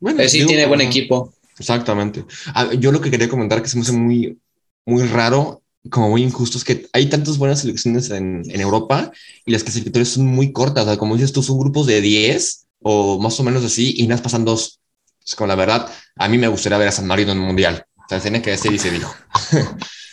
[0.00, 1.32] Bueno, sí, tiene buen equipo.
[1.58, 2.24] Exactamente.
[2.54, 4.36] Ah, yo lo que quería comentar que se me hace muy,
[4.84, 9.12] muy raro, como muy injusto, es que hay tantas buenas selecciones en, en Europa
[9.44, 10.84] y las clasificatorias son muy cortas.
[10.84, 14.06] O sea, como dices tú, son grupos de 10 o más o menos así y
[14.06, 14.80] nas pasan dos.
[15.24, 17.86] Es como la verdad, a mí me gustaría ver a San Marino en un mundial.
[17.96, 19.14] O sea, tiene que decir y se dijo.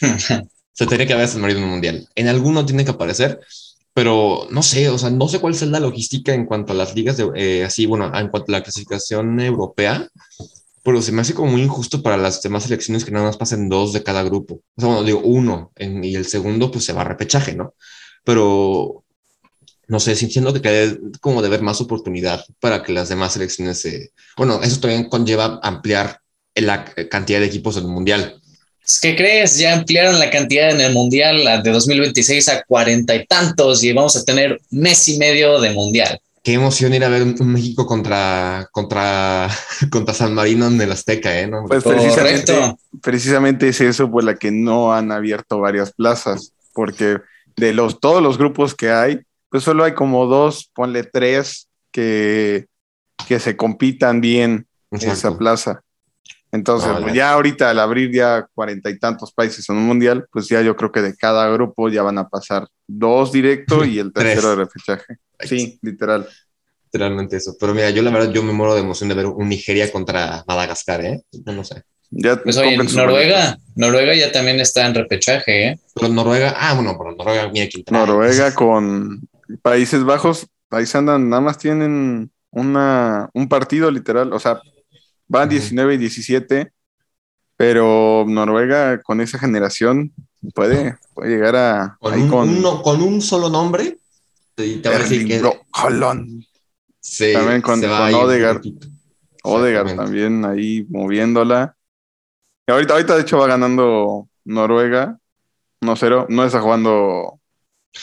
[0.80, 2.08] se tiene que San Marino en un mundial.
[2.16, 3.42] En alguno tiene que aparecer,
[3.94, 6.96] pero no sé, o sea, no sé cuál es la logística en cuanto a las
[6.96, 10.08] ligas de, eh, así, bueno, en cuanto a la clasificación europea,
[10.82, 13.68] pero se me hace como muy injusto para las demás selecciones que nada más pasen
[13.68, 14.62] dos de cada grupo.
[14.78, 17.74] O sea, bueno, digo uno y el segundo pues se va a repechaje, ¿no?
[18.24, 19.04] Pero
[19.90, 23.82] no sé, siento que quede como de ver más oportunidad para que las demás selecciones
[23.82, 24.14] se...
[24.38, 26.22] Bueno, eso también conlleva ampliar
[26.56, 28.42] la cantidad de equipos del Mundial.
[29.02, 29.58] ¿Qué crees?
[29.58, 34.16] Ya ampliaron la cantidad en el Mundial de 2026 a cuarenta y tantos y vamos
[34.16, 36.20] a tener mes y medio de Mundial.
[36.44, 39.50] Qué emoción ir a ver un México contra, contra,
[39.92, 41.52] contra San Marino en el Azteca, ¿eh?
[41.68, 47.18] Pues precisamente, precisamente es eso por la que no han abierto varias plazas, porque
[47.58, 52.68] de los, todos los grupos que hay, pues solo hay como dos, ponle tres, que,
[53.28, 55.82] que se compitan bien en esa plaza.
[56.52, 60.48] Entonces, pues ya ahorita al abrir ya cuarenta y tantos países en un mundial, pues
[60.48, 64.12] ya yo creo que de cada grupo ya van a pasar dos directo y el
[64.12, 65.18] tercero de repechaje.
[65.40, 66.28] Sí, literal.
[66.86, 67.56] Literalmente eso.
[67.60, 70.44] Pero mira, yo la verdad, yo me muero de emoción de ver un Nigeria contra
[70.48, 71.22] Madagascar, ¿eh?
[71.46, 71.84] No, sé.
[72.10, 75.80] Ya pues oye, Noruega, Noruega ya también está en repechaje, ¿eh?
[75.94, 79.22] Pero Noruega, ah, bueno, pero Noruega, mira quién Noruega con
[79.62, 84.60] Países Bajos, ahí andan, nada más tienen una, un partido literal, o sea,
[85.30, 86.74] van 19 y 17,
[87.56, 90.12] pero Noruega con esa generación
[90.54, 91.98] puede, puede llegar a...
[92.00, 93.02] Con, un, con...
[93.02, 93.98] un solo nombre,
[94.56, 95.42] te, va a decir que...
[97.02, 98.62] Sí, también con, con Odegaard.
[99.44, 101.76] Odegaard también ahí moviéndola.
[102.68, 105.18] Y ahorita, ahorita de hecho va ganando Noruega
[105.82, 106.26] 1-0.
[106.30, 107.40] No está jugando.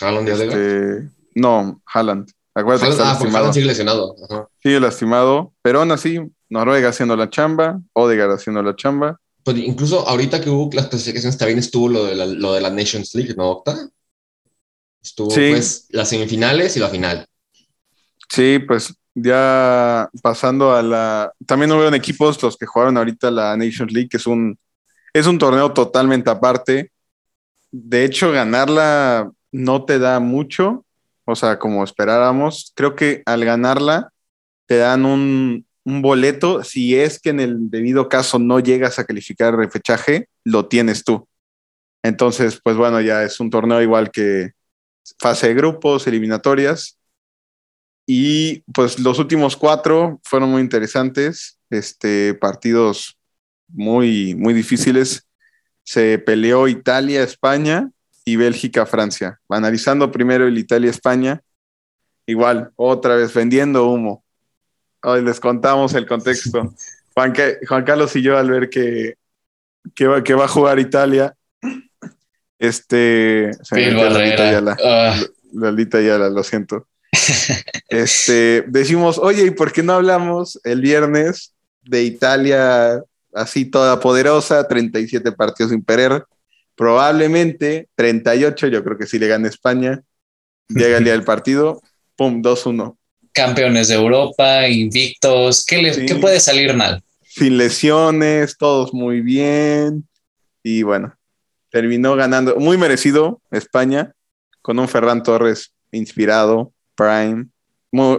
[0.01, 2.31] ¿Haaland este, No, Haaland.
[2.55, 4.17] Acuérdate Haaland, ah, Haaland sigue lesionado.
[4.63, 5.53] Sigue lastimado.
[5.63, 9.21] Pero aún así, Noruega haciendo la chamba, Odegaard haciendo la chamba.
[9.43, 12.71] Pues incluso ahorita que hubo las clasificaciones también estuvo lo de la, lo de la
[12.71, 13.89] Nations League, ¿no, Octa?
[15.01, 17.27] Estuvo pues las semifinales y la final.
[18.29, 21.33] Sí, pues ya pasando a la.
[21.47, 24.59] También hubieron equipos los que jugaron ahorita la Nations League, que es un,
[25.13, 26.91] es un torneo totalmente aparte.
[27.71, 30.85] De hecho, ganarla no te da mucho,
[31.25, 32.73] o sea, como esperábamos.
[32.75, 34.13] Creo que al ganarla
[34.67, 39.05] te dan un, un boleto, si es que en el debido caso no llegas a
[39.05, 41.29] calificar el repechaje, lo tienes tú.
[42.03, 44.51] Entonces, pues bueno, ya es un torneo igual que
[45.21, 46.99] fase de grupos, eliminatorias.
[48.05, 53.17] Y pues los últimos cuatro fueron muy interesantes, este, partidos
[53.69, 55.29] muy, muy difíciles.
[55.85, 57.93] Se peleó Italia, España
[58.25, 59.39] y Bélgica, Francia.
[59.49, 61.43] Analizando primero el Italia-España,
[62.27, 64.26] igual, otra vez vendiendo humo.
[65.03, 66.75] Hoy les contamos el contexto.
[67.15, 67.35] Juan,
[67.67, 69.17] Juan Carlos y yo al ver que,
[69.95, 71.35] que, va, que va a jugar Italia,
[72.59, 73.53] este...
[73.63, 76.87] Se la ya la, lo siento.
[77.89, 83.01] Este, decimos, oye, ¿y por qué no hablamos el viernes de Italia
[83.33, 86.25] así toda poderosa, 37 partidos sin perder?
[86.75, 90.03] Probablemente 38, yo creo que si le gana España,
[90.69, 91.81] llega el día del partido,
[92.17, 92.97] pum, 2-1
[93.37, 95.65] campeones de Europa, invictos.
[95.67, 97.03] ¿Qué, puede salir mal?
[97.23, 100.09] Sin lesiones, todos muy bien.
[100.63, 101.15] Y bueno,
[101.71, 104.15] terminó ganando, muy merecido España,
[104.63, 107.49] con un Ferran Torres inspirado, Prime.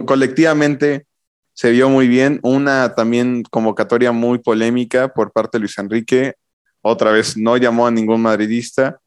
[0.06, 1.04] colectivamente
[1.52, 2.38] se vio muy bien.
[2.44, 6.34] Una también convocatoria muy polémica por parte de Luis Enrique.
[6.80, 9.00] Otra vez no llamó a ningún madridista.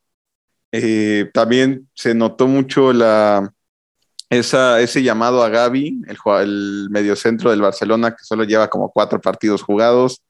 [0.74, 3.54] Eh, también se notó mucho la,
[4.32, 10.24] ese llamado a Gaby, el, mediocentro del Barcelona, que solo lleva como cuatro partidos jugados,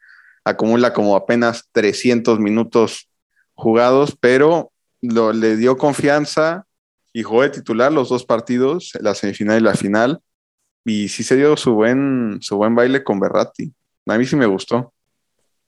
[0.43, 3.07] acumula como apenas 300 minutos
[3.53, 6.65] jugados, pero lo, le dio confianza
[7.13, 10.19] y jugó de titular los dos partidos, la semifinal y la final,
[10.83, 13.71] y sí se dio su buen, su buen baile con Berratti.
[14.07, 14.93] A mí sí me gustó.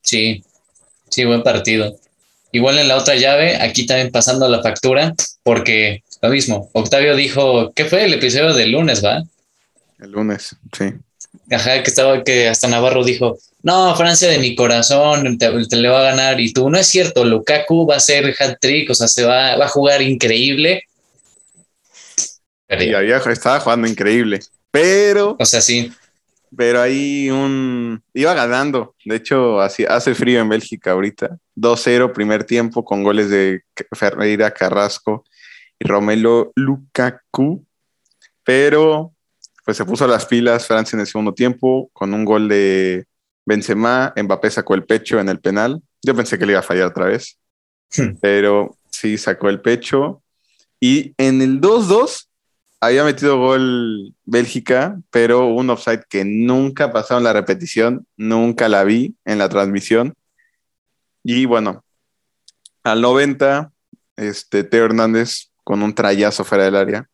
[0.02, 0.44] Sí,
[1.08, 1.96] sí, buen partido.
[2.52, 7.74] Igual en la otra llave, aquí también pasando la factura, porque lo mismo, Octavio dijo,
[7.74, 9.22] ¿qué fue el episodio del lunes, va?
[10.00, 10.86] El lunes, sí.
[11.52, 16.00] Ajá, que estaba, que hasta Navarro dijo, no, Francia de mi corazón, te, le va
[16.00, 16.40] a ganar.
[16.40, 19.66] Y tú, no es cierto, Lukaku va a ser hat-trick, o sea, se va, va
[19.66, 20.84] a jugar increíble.
[22.70, 24.40] Y había, estaba jugando increíble,
[24.72, 25.36] pero...
[25.38, 25.92] O sea, sí.
[26.56, 28.02] Pero ahí un...
[28.14, 28.96] Iba ganando.
[29.04, 31.38] De hecho, así, hace frío en Bélgica ahorita.
[31.58, 35.26] 2-0 primer tiempo con goles de Ferreira Carrasco
[35.84, 37.66] y Romelo Lukaku.
[38.44, 39.14] Pero
[39.66, 43.06] pues se puso las pilas Francia en el segundo tiempo con un gol de
[43.46, 45.82] Benzema, Mbappé sacó el pecho en el penal.
[46.02, 47.38] Yo pensé que le iba a fallar otra vez,
[47.96, 48.18] hmm.
[48.22, 50.22] pero sí sacó el pecho.
[50.80, 52.28] Y en el 2-2
[52.82, 58.84] había metido gol Bélgica, pero un offside que nunca pasó en la repetición, nunca la
[58.84, 60.14] vi en la transmisión.
[61.24, 61.86] Y bueno,
[62.84, 63.72] al 90,
[64.18, 67.10] este, Teo Hernández con un trayazo fuera del área,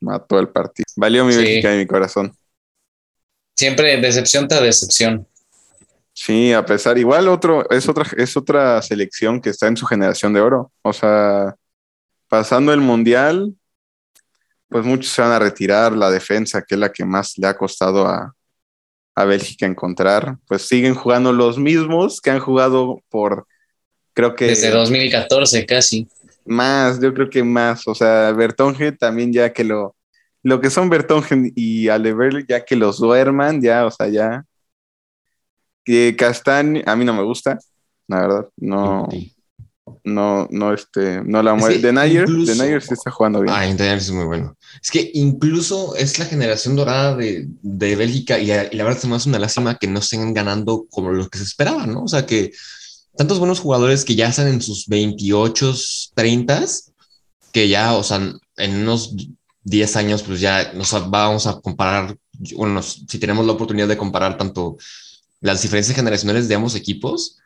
[0.00, 0.86] mató el partido.
[0.96, 2.36] Valió mi Bélgica y mi corazón.
[3.56, 5.26] Siempre decepción tras decepción.
[6.14, 10.32] Sí, a pesar, igual otro, es otra, es otra selección que está en su generación
[10.32, 10.72] de oro.
[10.82, 11.54] O sea,
[12.28, 13.54] pasando el mundial,
[14.68, 15.92] pues muchos se van a retirar.
[15.92, 18.34] La defensa, que es la que más le ha costado a,
[19.14, 23.46] a Bélgica encontrar, pues siguen jugando los mismos que han jugado por,
[24.14, 24.46] creo que...
[24.46, 26.08] Desde 2014 casi.
[26.44, 27.86] Más, yo creo que más.
[27.86, 29.96] O sea, Bertonge también ya que lo...
[30.44, 34.44] Lo que son Bertonge y Alever, ya que los duerman, ya, o sea, ya
[35.84, 37.58] que Castaño, a mí no me gusta,
[38.08, 39.08] la verdad, no,
[40.04, 41.78] no, no, este, no la mueve.
[41.78, 43.54] de Nayer, de Nayer sí está jugando bien.
[43.54, 44.56] Ah, de es muy bueno.
[44.82, 49.16] Es que incluso es la generación dorada de, de Bélgica y, la verdad se me
[49.16, 52.04] hace una lástima que no estén ganando como lo que se esperaba, ¿no?
[52.04, 52.52] O sea, que
[53.16, 55.74] tantos buenos jugadores que ya están en sus 28,
[56.14, 56.64] 30,
[57.52, 58.20] que ya, o sea,
[58.56, 59.14] en unos
[59.64, 62.16] 10 años, pues ya nos vamos a comparar,
[62.56, 64.76] bueno, si tenemos la oportunidad de comparar tanto
[65.40, 67.38] las diferencias generacionales de ambos equipos.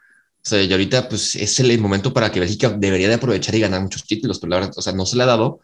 [0.45, 3.61] O sea, y ahorita pues es el momento para que Bélgica debería de aprovechar y
[3.61, 5.61] ganar muchos títulos, pero la verdad, o sea, no se le ha dado.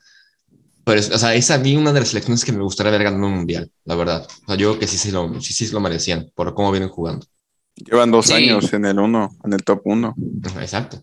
[0.85, 3.05] Pero, es, o sea, es a mí una de las selecciones que me gustaría ver
[3.05, 4.27] ganando un mundial, la verdad.
[4.43, 6.89] O sea, yo creo que sí, sí, lo, sí, sí lo merecían por cómo vienen
[6.89, 7.27] jugando.
[7.77, 10.15] Llevan dos años en el uno, en el top uno.
[10.61, 11.03] Exacto.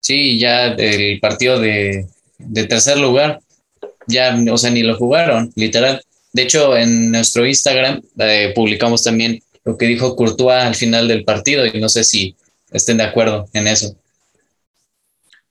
[0.00, 2.06] Sí, ya el partido de,
[2.38, 3.40] de tercer lugar,
[4.06, 6.02] ya, o sea, ni lo jugaron, literal.
[6.32, 11.24] De hecho, en nuestro Instagram eh, publicamos también lo que dijo Courtois al final del
[11.24, 12.36] partido y no sé si
[12.70, 13.96] estén de acuerdo en eso.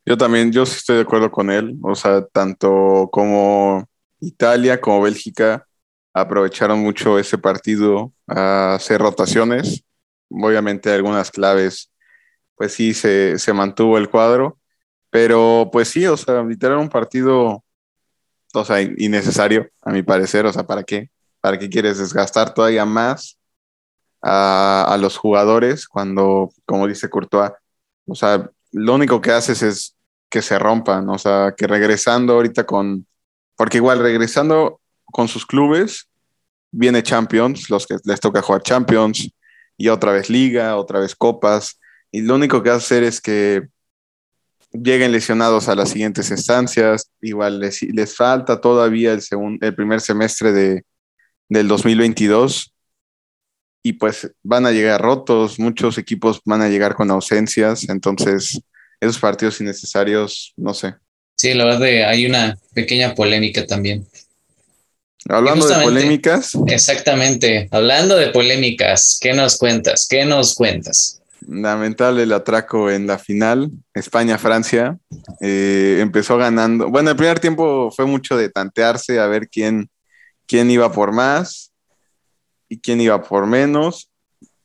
[0.05, 3.87] Yo también, yo sí estoy de acuerdo con él, o sea, tanto como
[4.19, 5.67] Italia como Bélgica
[6.13, 9.83] aprovecharon mucho ese partido a hacer rotaciones.
[10.31, 11.91] Obviamente algunas claves,
[12.55, 14.59] pues sí, se, se mantuvo el cuadro,
[15.09, 17.63] pero pues sí, o sea, literal un partido,
[18.53, 21.11] o sea, innecesario, a mi parecer, o sea, ¿para qué?
[21.41, 23.37] ¿Para qué quieres desgastar todavía más
[24.21, 27.51] a, los jugadores cuando, como dice Courtois,
[28.07, 29.95] o sea, lo único que haces es
[30.29, 33.05] que se rompan, o sea, que regresando ahorita con,
[33.57, 36.07] porque igual regresando con sus clubes,
[36.71, 39.29] viene Champions, los que les toca jugar Champions,
[39.81, 41.79] y otra vez Liga, otra vez Copas,
[42.11, 43.63] y lo único que hacer es que
[44.71, 49.99] lleguen lesionados a las siguientes instancias, igual les, les falta todavía el, segundo, el primer
[49.99, 50.83] semestre de,
[51.49, 52.71] del 2022
[53.81, 58.61] y pues van a llegar rotos, muchos equipos van a llegar con ausencias, entonces
[58.99, 60.93] esos partidos innecesarios, no sé.
[61.35, 64.05] Sí, la verdad hay una pequeña polémica también.
[65.29, 66.53] Hablando de polémicas.
[66.67, 70.07] Exactamente, hablando de polémicas, ¿qué nos cuentas?
[70.09, 71.21] ¿Qué nos cuentas?
[71.47, 74.97] Lamentable el atraco en la final, España-Francia.
[75.41, 76.89] Eh, empezó ganando.
[76.89, 79.89] Bueno, el primer tiempo fue mucho de tantearse a ver quién,
[80.45, 81.71] quién iba por más
[82.69, 84.09] y quién iba por menos.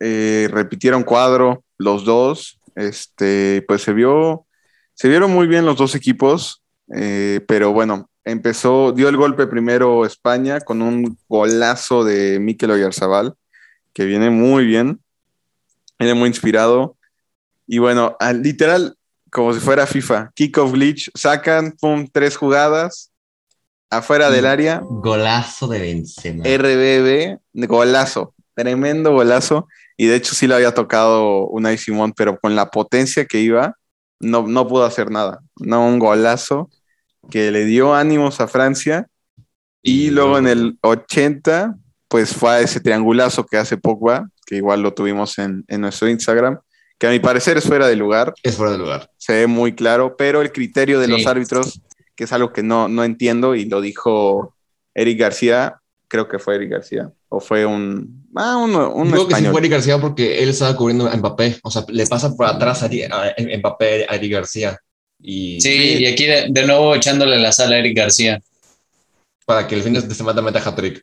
[0.00, 2.58] Eh, repitieron cuadro los dos.
[2.74, 4.46] Este, pues se vio,
[4.92, 6.62] se vieron muy bien los dos equipos,
[6.94, 13.34] eh, pero bueno, empezó, dio el golpe primero España con un golazo de Mikel Oyarzabal,
[13.94, 15.00] que viene muy bien,
[15.98, 16.96] viene muy inspirado.
[17.66, 18.96] Y bueno, literal,
[19.30, 23.12] como si fuera FIFA, kickoff glitch, sacan, pum, tres jugadas,
[23.90, 24.82] afuera del área.
[24.82, 26.44] Golazo de Benzema.
[26.44, 29.68] RBB, golazo, tremendo golazo.
[29.96, 33.76] Y de hecho sí le había tocado Unai Simón, pero con la potencia que iba,
[34.18, 35.40] no, no pudo hacer nada.
[35.58, 36.68] No, un golazo
[37.30, 39.06] que le dio ánimos a Francia.
[39.82, 41.76] Y luego en el 80,
[42.08, 46.08] pues fue a ese triangulazo que hace Pogba, que igual lo tuvimos en, en nuestro
[46.08, 46.58] Instagram,
[46.98, 48.34] que a mi parecer es fuera de lugar.
[48.42, 49.10] Es fuera de lugar.
[49.16, 51.80] Se ve muy claro, pero el criterio de los árbitros
[52.16, 54.54] que es algo que no, no entiendo y lo dijo
[54.94, 57.12] Eric García, creo que fue Eric García.
[57.28, 58.26] O fue un.
[58.34, 59.52] Ah, un, un Creo que sí español.
[59.52, 61.58] fue Eric García porque él estaba cubriendo a Mbappé.
[61.62, 64.78] O sea, le pasa por atrás a, a- a Mbappé a Eric García.
[65.20, 68.40] Y Sí, y aquí de, de nuevo echándole la sala a Eric García.
[69.44, 71.02] para que el fin de semana meta hat-trick.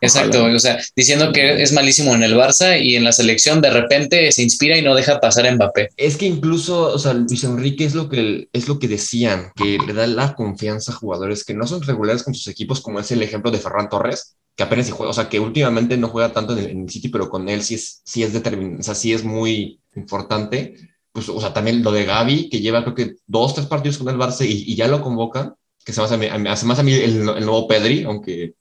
[0.00, 0.56] Exacto, Ojalá.
[0.56, 4.30] o sea, diciendo que es malísimo en el Barça y en la selección de repente
[4.32, 5.88] se inspira y no deja pasar a Mbappé.
[5.96, 9.78] Es que incluso, o sea, Luis Enrique es lo que, es lo que decían, que
[9.78, 13.10] le da la confianza a jugadores que no son regulares con sus equipos, como es
[13.12, 16.32] el ejemplo de Ferran Torres, que apenas si juega, o sea, que últimamente no juega
[16.32, 18.84] tanto en el, en el City, pero con él sí es, sí es determinante, o
[18.84, 20.74] sea, sí es muy importante.
[21.14, 24.10] Pues, o sea, también lo de Gaby, que lleva creo que dos, tres partidos con
[24.10, 25.54] el Barça y, y ya lo convocan,
[25.84, 28.56] que se me hace, a mí- hace más a mí el, el nuevo Pedri, aunque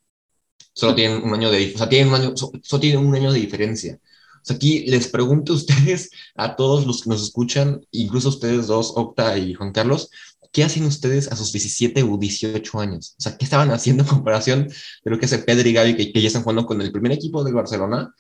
[0.74, 3.32] solo tienen un año de, o sea, tienen un año, so- solo tienen un año
[3.34, 4.00] de diferencia.
[4.44, 8.32] O sea, aquí les pregunto a ustedes, a todos los que nos escuchan, incluso a
[8.34, 10.10] ustedes dos, Octa y Juan Carlos,
[10.52, 13.16] ¿qué hacen ustedes a sus 17 u 18 años?
[13.20, 16.14] O sea, ¿qué estaban haciendo en comparación de lo que hace Pedri y Gaby, que,
[16.14, 18.14] que ya están jugando con el primer equipo del Barcelona,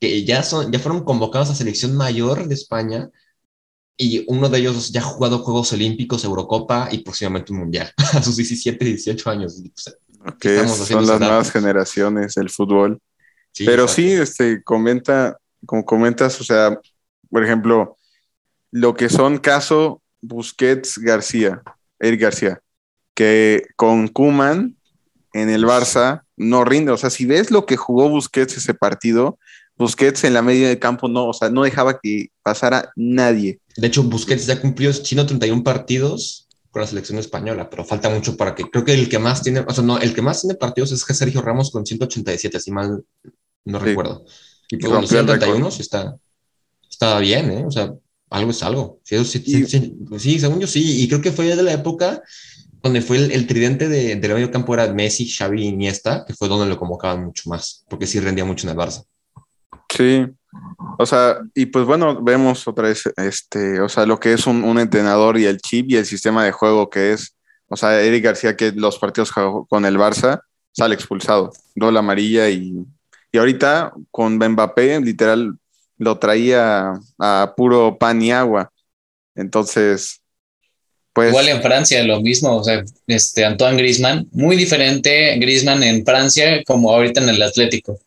[0.00, 3.10] que ya, son, ya fueron convocados a selección mayor de España
[3.96, 8.22] y uno de ellos ya ha jugado Juegos Olímpicos, Eurocopa y próximamente un Mundial a
[8.22, 9.62] sus 17, 18 años.
[9.62, 9.92] O sea,
[10.38, 13.00] Que estamos son las nuevas generaciones del fútbol.
[13.52, 14.02] sí, Pero exacto.
[14.02, 16.78] sí, este, comenta, como comentas, o sea,
[17.30, 17.96] por ejemplo,
[18.70, 21.62] lo que son caso Busquets García,
[22.00, 22.60] Eric García,
[23.14, 24.76] que con Kuman
[25.32, 26.92] en el Barça no rinde.
[26.92, 29.38] O sea, si ves lo que jugó Busquets ese partido,
[29.76, 33.60] Busquets en la media de campo no, o sea, no dejaba que pasara nadie.
[33.76, 38.54] De hecho, Busquets ya cumplió 131 partidos con la selección española, pero falta mucho para
[38.54, 38.64] que.
[38.70, 41.04] Creo que el que más tiene, o sea, no, el que más tiene partidos es
[41.04, 43.04] que Sergio Ramos con 187, así mal
[43.64, 43.84] no Sí.
[43.84, 44.24] recuerdo.
[44.70, 45.72] Y Y pues bueno, rompió el 131 récord.
[45.74, 46.16] sí está,
[46.90, 47.64] está bien, ¿eh?
[47.66, 47.94] O sea,
[48.30, 49.00] algo es algo.
[49.04, 51.62] Sí, eso sí, sí, Y- sí, sí, según yo sí, y creo que fue de
[51.62, 52.22] la época
[52.82, 56.34] donde fue el, el tridente de, del medio campo era Messi, Xavi y Iniesta, que
[56.34, 59.04] fue donde lo convocaban mucho más, porque sí rendía mucho en el Barça.
[59.94, 60.26] Sí.
[60.98, 64.62] O sea, y pues bueno, vemos otra vez, este, o sea, lo que es un,
[64.64, 67.36] un entrenador y el chip y el sistema de juego que es,
[67.68, 70.40] o sea, Eric García que los partidos con el Barça
[70.72, 72.74] sale expulsado, doble amarilla y,
[73.32, 75.56] y ahorita con Mbappé literal
[75.98, 78.70] lo traía a puro pan y agua.
[79.34, 80.20] Entonces,
[81.12, 86.04] pues Igual en Francia lo mismo, o sea, este Antoine Griezmann, muy diferente Griezmann en
[86.04, 87.98] Francia como ahorita en el Atlético.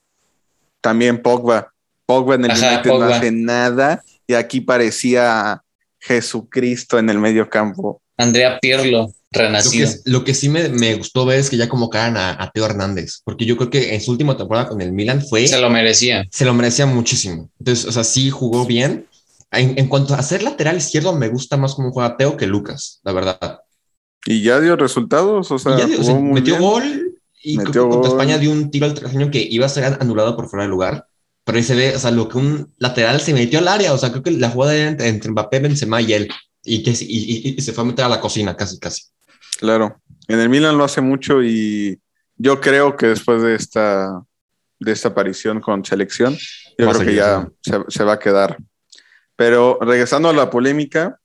[0.82, 1.74] también Pogba.
[2.08, 5.62] Pogba en el Ajá, United no hace nada y aquí parecía
[6.00, 8.02] Jesucristo en el medio campo.
[8.18, 9.90] Andrea Pirlo, Lo que, renacido.
[10.06, 13.22] lo que sí me, me gustó ver es que ya convocaran a, a Teo Hernández,
[13.24, 16.26] porque yo creo que en su última temporada con el Milan fue, Se lo merecía.
[16.32, 17.50] se lo merecía muchísimo.
[17.60, 19.06] Entonces, o sea, sí jugó bien.
[19.52, 23.00] En, en cuanto a ser lateral izquierdo, me gusta más cómo juega Teo que Lucas,
[23.04, 23.60] la verdad.
[24.26, 26.70] Y ya dio resultados, o sea, ya dio- o sea, jugó muy metió bien.
[26.70, 28.20] gol y creo Metió que contra gol.
[28.20, 31.06] España dio un tiro al traseño que iba a ser anulado por fuera de lugar.
[31.48, 33.98] Pero ahí se ve, o sea, lo que un lateral se metió al área, o
[33.98, 36.30] sea, creo que la jugada era entre, entre Mbappé, Benzema y él,
[36.64, 39.04] y que y, y- y se fue a meter a la cocina casi, casi.
[39.58, 40.02] Claro.
[40.28, 42.00] En el Milan lo hace mucho y
[42.36, 44.22] yo creo que después de esta,
[44.80, 46.38] de esta aparición con selección,
[46.78, 48.58] yo Va creo que ya se, se va a quedar.
[49.38, 51.18] Pero regresando a la polémica,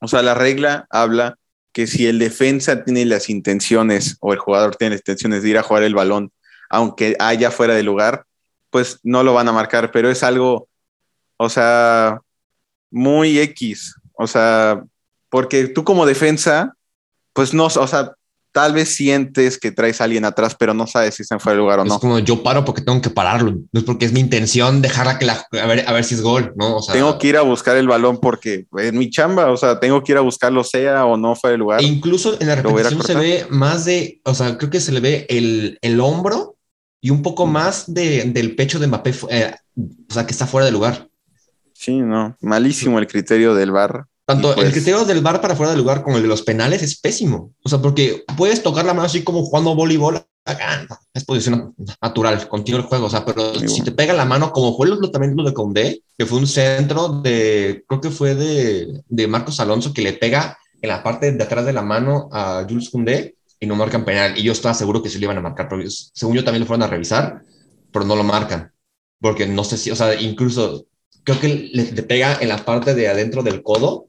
[0.00, 1.38] o sea, la regla habla
[1.72, 5.58] que si el defensa tiene las intenciones o el jugador tiene las intenciones de ir
[5.58, 6.30] a jugar el balón,
[6.68, 8.26] aunque haya fuera de lugar,
[8.72, 10.66] pues no lo van a marcar, pero es algo,
[11.36, 12.18] o sea,
[12.90, 14.82] muy X, o sea,
[15.28, 16.74] porque tú como defensa,
[17.34, 18.14] pues no, o sea,
[18.50, 21.56] tal vez sientes que traes a alguien atrás, pero no sabes si está en fuera
[21.56, 22.00] de lugar o Es no.
[22.00, 25.26] como yo paro porque tengo que pararlo, no es porque es mi intención dejarla que
[25.26, 26.76] la, a ver, a ver si es gol, ¿no?
[26.76, 29.80] O sea, Tengo que ir a buscar el balón porque es mi chamba, o sea,
[29.80, 31.80] tengo que ir a buscarlo sea o no fuera de lugar.
[31.80, 35.00] E incluso en la repetición se ve más de, o sea, creo que se le
[35.00, 36.51] ve el, el hombro
[37.02, 39.54] y un poco más de, del pecho de Mbappé, eh,
[40.08, 41.08] o sea, que está fuera de lugar.
[41.74, 44.06] Sí, no, malísimo el criterio del bar.
[44.24, 46.42] Tanto Y pues- el criterio del bar para fuera de lugar como el de los
[46.42, 47.52] penales es pésimo.
[47.64, 52.48] O sea, porque puedes tocar la mano así como jugando voleibol, no, es posición natural,
[52.48, 53.06] contigo el juego.
[53.06, 53.84] O sea, pero Muy si bueno.
[53.84, 57.84] te pega la mano, como fue también lo de Condé, que fue un centro de,
[57.88, 61.66] creo que fue de, de Marcos Alonso, que le pega en la parte de atrás
[61.66, 64.36] de la mano a Jules Condé y no marcan penal.
[64.38, 66.66] Y yo estaba seguro que sí le iban a marcar, pero según yo también lo
[66.66, 67.42] fueron a revisar,
[67.92, 68.72] pero no lo marcan.
[69.20, 70.86] Porque no sé si, o sea, incluso
[71.24, 74.08] creo que le, le pega en la parte de adentro del codo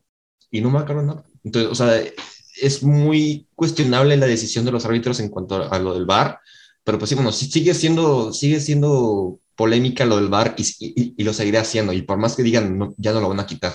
[0.52, 1.24] y no marcaron nada.
[1.44, 2.02] Entonces, o sea,
[2.62, 6.40] es muy cuestionable la decisión de los árbitros en cuanto a, lo del VAR,
[6.84, 11.24] pero pues sí, bueno, sigue siendo, sigue siendo polémica lo del VAR y, y- y
[11.24, 13.74] lo seguirá haciendo, y por más que digan, no, ya no lo van a quitar.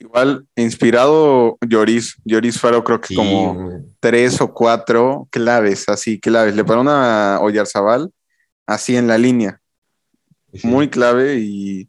[0.00, 3.76] Igual, inspirado Lloris, Lloris Faro creo que Sí, como güey.
[4.00, 6.56] tres o cuatro claves, así claves.
[6.56, 8.10] Le paró una Oyarzabal
[8.66, 9.60] así en la línea,
[10.54, 10.66] Sí.
[10.66, 11.88] muy clave y,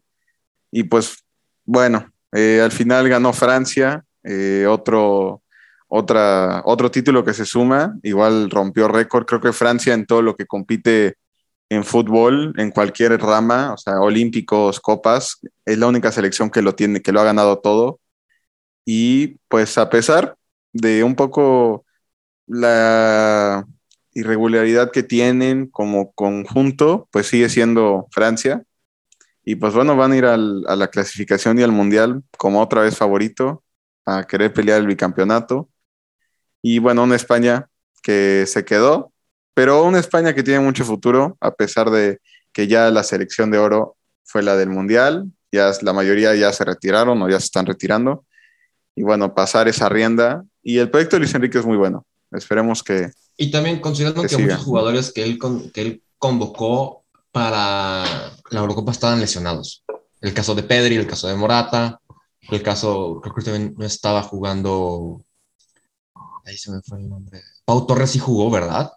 [0.72, 1.24] y pues
[1.66, 5.41] bueno, eh, al final ganó Francia, eh, otro,
[5.88, 10.36] otra, otro título que se suma, igual rompió récord, creo que Francia en todo lo
[10.36, 11.16] que compite
[11.70, 16.76] en fútbol, en cualquier rama, o sea, olímpicos, copas, es la única selección que lo
[16.76, 18.01] tiene, que lo ha ganado todo.
[18.93, 20.35] Y pues a pesar
[20.73, 21.85] de un poco
[22.47, 23.65] la
[24.13, 28.63] irregularidad que tienen como conjunto, pues sigue siendo Francia.
[29.45, 32.81] Y pues bueno, van a ir al- a la clasificación y al mundial como otra
[32.83, 33.63] vez favorito
[34.05, 35.69] a querer pelear el bicampeonato.
[36.61, 37.69] Y bueno, una España
[38.03, 39.13] que se quedó,
[39.53, 42.19] pero una España que tiene mucho futuro, a pesar de
[42.53, 46.65] que ya la selección de oro fue la del mundial, ya la mayoría ya se
[46.65, 48.25] retiraron o ya se están retirando.
[48.95, 50.43] Y bueno, pasar esa rienda.
[50.63, 52.05] Y el proyecto de Luis Enrique es muy bueno.
[52.31, 57.03] Esperemos que, Y también considerando Que que, muchos jugadores que él, con- que él convocó
[57.31, 58.03] para
[58.49, 59.83] la Eurocopa estaban lesionados.
[60.21, 61.99] El caso de Pedri, el caso de Morata,
[62.49, 65.23] el caso, creo que también no estaba jugando.
[66.45, 67.41] Ahí se me fue el nombre.
[67.65, 68.91] Pau Torres sí jugó, ¿verdad?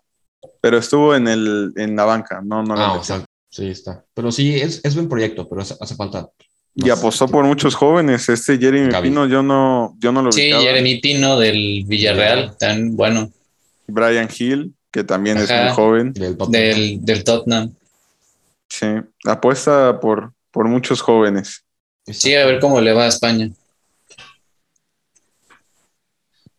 [0.60, 4.04] pero estuvo en, el, en la banca, no, no ah, o sea, sí está.
[4.14, 6.28] Pero sí, es, es buen proyecto, pero hace, hace falta.
[6.76, 8.28] Y apostó por muchos jóvenes.
[8.28, 9.08] Este Jeremy Gaby.
[9.08, 10.62] Pino, yo no, yo no lo Sí, ubicaba.
[10.62, 13.30] Jeremy Pino del Villarreal, tan bueno,
[13.86, 16.12] Brian Hill, que también es muy joven.
[16.12, 16.52] Del, Tottenham.
[16.52, 17.74] del, del Tottenham.
[18.68, 18.86] Sí,
[19.24, 21.64] apuesta por, por muchos jóvenes.
[22.06, 23.50] Sí, a ver cómo le va a España.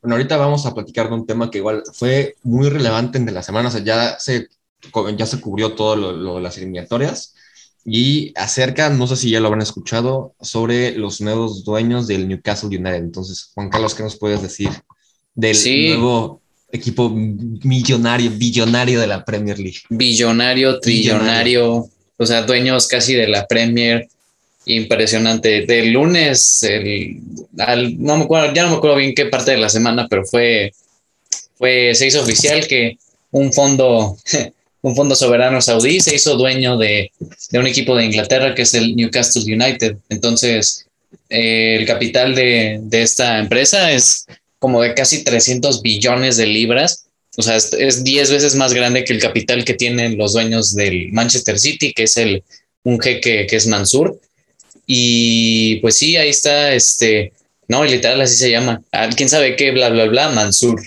[0.01, 3.31] Bueno, ahorita vamos a platicar de un tema que igual fue muy relevante en de
[3.31, 4.47] la semana, o sea, ya se,
[5.17, 7.34] ya se cubrió todo lo, lo de las eliminatorias
[7.85, 12.69] y acerca, no sé si ya lo habrán escuchado, sobre los nuevos dueños del Newcastle
[12.69, 12.95] United.
[12.95, 14.69] Entonces, Juan Carlos, ¿qué nos puedes decir
[15.35, 15.89] del Sí.
[15.89, 19.81] nuevo equipo millonario, billonario de la Premier League?
[19.89, 24.07] Billonario, trillonario, o sea, dueños casi de la Premier.
[24.67, 25.65] Impresionante.
[25.67, 27.19] Del lunes, el,
[27.59, 30.25] al- no me acuerdo, ya no me acuerdo bien qué parte de la semana, pero
[30.25, 30.73] fue,
[31.55, 32.97] fue, se hizo oficial que
[33.29, 34.17] un fondo,
[34.85, 37.11] un fondo soberano saudí se hizo dueño de,
[37.49, 39.97] de un equipo de Inglaterra que es el Newcastle United.
[40.09, 40.85] Entonces,
[41.27, 44.27] eh, el capital de, de esta empresa es
[44.59, 47.07] como de casi 300 billones de libras.
[47.35, 50.75] O sea, es, es 10 veces más grande que el capital que tienen los dueños
[50.75, 52.43] del Manchester City, que es el,
[52.83, 54.19] un jeque que es Mansur.
[54.85, 57.33] Y pues sí, ahí está, este,
[57.67, 58.83] no, literal así se llama.
[58.91, 59.71] Ah, ¿Quién sabe qué?
[59.71, 60.79] Bla, bla, bla, Mansur.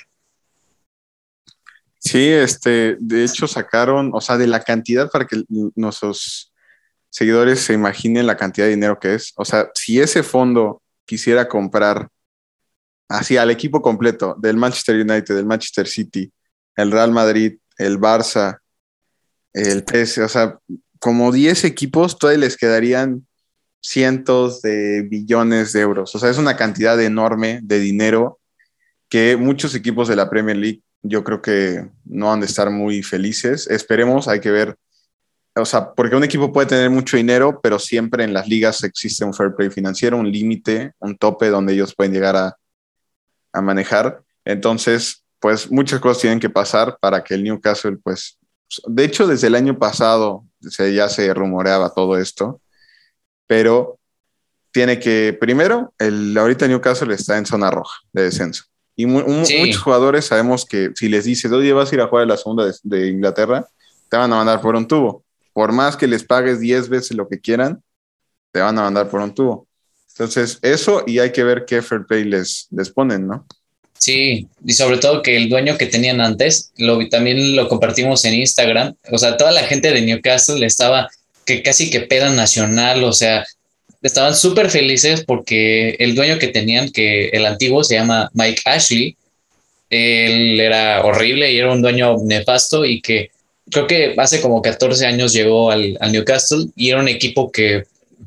[1.98, 5.42] Sí, este, de hecho sacaron, o sea, de la cantidad para que
[5.74, 6.52] nuestros
[7.10, 9.32] seguidores se imaginen la cantidad de dinero que es.
[9.36, 12.08] O sea, si ese fondo quisiera comprar
[13.08, 16.32] así al equipo completo del Manchester United, del Manchester City,
[16.76, 18.58] el Real Madrid, el Barça,
[19.52, 20.58] el PS, o sea,
[21.00, 23.26] como 10 equipos, todavía les quedarían
[23.80, 26.14] cientos de billones de euros.
[26.14, 28.40] O sea, es una cantidad enorme de dinero
[29.08, 33.02] que muchos equipos de la Premier League yo creo que no han de estar muy
[33.02, 33.66] felices.
[33.68, 34.76] Esperemos, hay que ver.
[35.54, 39.24] O sea, porque un equipo puede tener mucho dinero, pero siempre en las ligas existe
[39.24, 42.56] un fair play financiero, un límite, un tope donde ellos pueden llegar a,
[43.52, 44.22] a manejar.
[44.44, 48.38] Entonces, pues muchas cosas tienen que pasar para que el Newcastle, pues,
[48.86, 52.60] de hecho, desde el año pasado se, ya se rumoreaba todo esto,
[53.46, 53.98] pero
[54.70, 58.64] tiene que, primero, el, ahorita Newcastle está en zona roja de descenso.
[58.98, 59.56] Y mu Sí.
[59.60, 62.36] muchos jugadores sabemos que si les dices, oye, vas a ir a jugar a la
[62.36, 63.64] segunda de, de Inglaterra,
[64.08, 65.22] te van a mandar por un tubo.
[65.52, 67.80] Por más que les pagues 10 veces lo que quieran,
[68.50, 69.68] te van a mandar por un tubo.
[70.10, 73.46] Entonces, eso y hay que ver qué fair play les, les ponen, ¿no?
[73.96, 78.34] Sí, y sobre todo que el dueño que tenían antes, lo, también lo compartimos en
[78.34, 81.08] Instagram, o sea, toda la gente de Newcastle estaba
[81.44, 83.44] que casi que peda nacional, o sea,
[84.02, 89.16] estaban súper felices porque el dueño que tenían, que el antiguo se llama Mike Ashley,
[89.90, 93.30] él era horrible y era un dueño nefasto y que
[93.70, 97.84] creo que hace como 14 años llegó al, Newcastle y era un equipo que,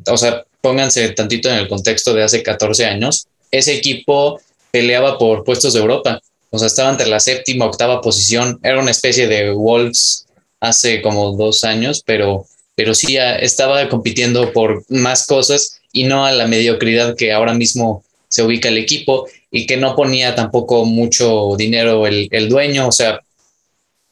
[0.07, 4.39] o sea, pónganse tantito en el contexto de hace 14 años, ese equipo
[4.71, 6.21] peleaba por puestos de Europa.
[6.49, 8.59] O sea, estaba entre la séptima, octava posición.
[8.63, 10.25] Era una especie de Wolves
[10.59, 12.45] hace como dos años, pero,
[12.81, 18.03] pero sí estaba compitiendo por más cosas y no a la mediocridad que ahora mismo
[18.27, 22.87] se ubica el equipo y que no ponía tampoco mucho dinero el, el dueño.
[22.87, 23.19] O sea,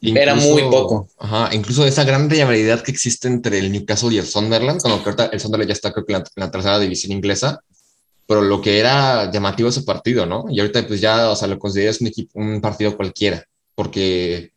[0.01, 1.07] incluso, era muy poco.
[1.17, 5.31] Ajá, incluso esa gran rivalidad que existe entre el Newcastle y el Sunderland, cuando ahorita
[5.33, 7.63] el Sunderland ya está creo que en la, en la tercera división inglesa,
[8.27, 10.45] pero lo que era llamativo ese partido, ¿no?
[10.47, 13.43] Y ahorita pues ya, o sea, lo consideras un equipo, un partido cualquiera,
[13.73, 14.51] porque,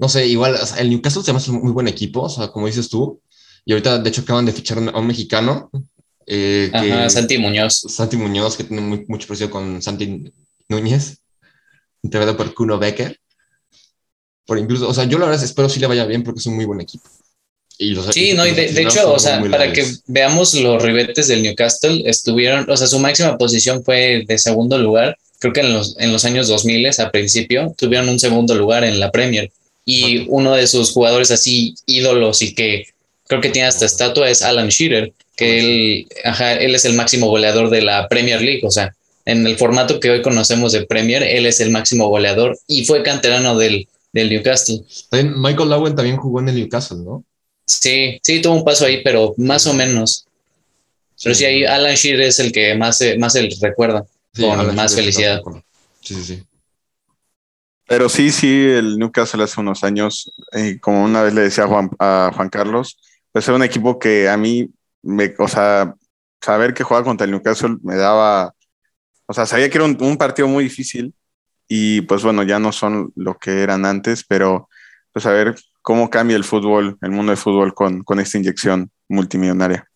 [0.00, 2.88] no sé, igual, el Newcastle se llama un muy buen equipo, o sea, como dices
[2.88, 3.20] tú,
[3.64, 5.70] y ahorita de hecho acaban de fichar a un mexicano.
[6.26, 7.80] Eh, Ajá, Santi Muñoz.
[7.88, 10.32] Santi Muñoz, que tiene mucho parecido con Santi
[10.68, 11.18] Núñez,
[12.02, 13.18] integrado por Kuno Becker.
[14.46, 16.56] Por incluso, o sea, yo la verdad espero sí le vaya bien porque es un
[16.56, 17.08] muy buen equipo.
[17.78, 22.02] Y sí, no, y de, hecho, o sea, para que veamos los ribetes del Newcastle,
[22.06, 26.12] estuvieron, o sea, su máxima posición fue de segundo lugar, creo que en los, en
[26.12, 29.50] los años 2000 a principio, tuvieron un segundo lugar en la Premier.
[29.84, 32.84] Y uno de sus jugadores así ídolos y que
[33.32, 37.28] creo que tiene hasta estatua es Alan Shearer, que él, ajá, él es el máximo
[37.28, 41.22] goleador de la Premier League, o sea, en el formato que hoy conocemos de Premier,
[41.22, 44.82] él es el máximo goleador y fue canterano del, del Newcastle.
[45.34, 47.24] Michael Owen también jugó en el Newcastle, ¿no?
[47.64, 50.26] Sí, sí, tuvo un paso ahí, pero más o menos.
[51.22, 54.04] Pero sí, ahí Alan Shearer es el que más, más se recuerda,
[54.38, 55.40] con más felicidad.
[56.02, 56.42] Sí, sí, sí.
[57.86, 61.68] Pero sí, sí, el Newcastle hace unos años, eh, como una vez le decía a
[61.68, 62.98] Juan, a Juan Carlos,
[63.32, 64.70] pues era un equipo que a mí,
[65.02, 65.94] me, o sea,
[66.40, 68.54] saber que jugaba contra el Newcastle me daba,
[69.26, 71.14] o sea, sabía que era un, partido muy difícil
[71.68, 74.68] y pues bueno, ya no son lo que eran antes, pero
[75.12, 78.90] pues a ver cómo cambia el fútbol, el mundo del fútbol con, con esta inyección
[79.08, 79.88] multimillonaria.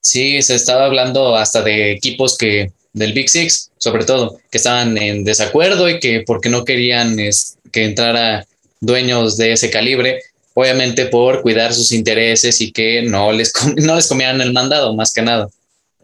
[0.00, 4.96] Sí, se estaba hablando hasta de equipos que del Big Six, sobre todo, que estaban
[4.98, 8.46] en desacuerdo y que porque no querían es, que entrara
[8.80, 10.22] dueños de ese calibre,
[10.54, 15.12] obviamente por cuidar sus intereses y que no les, no les comieran el mandado, más
[15.12, 15.48] que nada.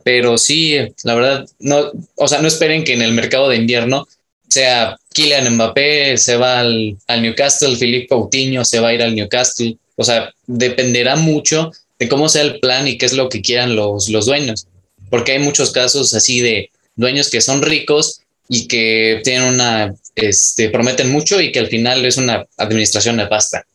[0.05, 4.07] Pero sí, la verdad, no, o sea, no esperen que en el mercado de invierno
[4.49, 9.17] sea Kylian Mbappé se va al, al Newcastle, Filipe Coutinho se va a ir al
[9.17, 9.77] Newcastle.
[9.97, 13.75] O sea, dependerá mucho de cómo sea el plan y qué es lo que quieran
[13.75, 14.69] los, los dueños.
[15.11, 20.69] Porque hay muchos casos así de dueños que son ricos y que tienen una, este,
[20.71, 23.67] prometen mucho y que al final es una administración nefasta.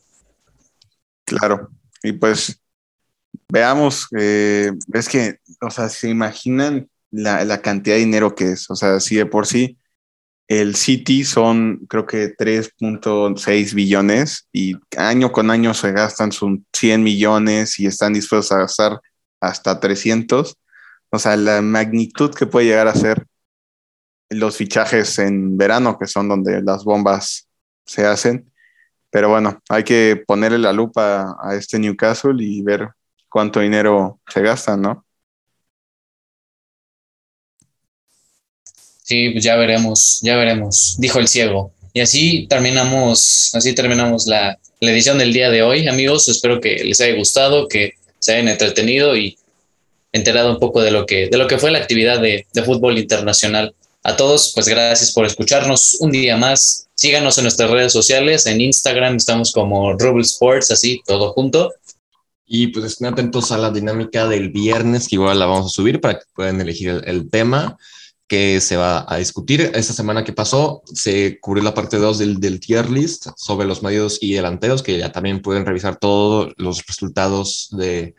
[1.38, 1.69] Claro,
[2.03, 2.61] y pues
[3.49, 8.69] veamos, eh, es que, o sea, se imaginan la, la, cantidad de dinero que es,
[8.69, 9.77] o sea, si de por sí
[10.51, 17.01] el City son creo que 3.6 billones y año con año se gastan son 100
[17.01, 18.99] millones y están dispuestos a gastar
[19.39, 20.57] hasta 300.
[21.09, 23.25] O sea, la magnitud que puede llegar a ser
[24.29, 27.47] los fichajes en verano, que son donde las bombas
[27.86, 28.51] se hacen.
[29.12, 32.89] Pero bueno, hay que ponerle la lupa a este Newcastle y ver
[33.30, 35.05] cuánto dinero se gasta, ¿no?
[39.03, 41.74] Sí, pues ya veremos, ya veremos, dijo el ciego.
[41.93, 46.30] Y así terminamos, así terminamos la, la edición del día de hoy, amigos.
[46.30, 49.38] Espero que les haya gustado, que se hayan entretenido y
[50.12, 53.76] enterado un poco de lo que, de lo que fue la actividad de, fútbol internacional.
[54.03, 56.88] A todos, pues gracias por escucharnos un día más.
[57.02, 61.74] Síganos en nuestras redes sociales, en Instagram estamos como Rubble Sports, así, todo junto.
[62.45, 65.99] Y pues estén atentos a la dinámica del viernes, que igual la vamos a subir
[65.99, 67.76] para que puedan elegir el, tema
[68.28, 69.72] que se va a discutir.
[69.74, 73.82] Esta semana que pasó se cubrió la parte 2 del, del, tier list sobre los
[73.82, 78.14] medios y delanteros, que ya también pueden revisar todos los resultados de,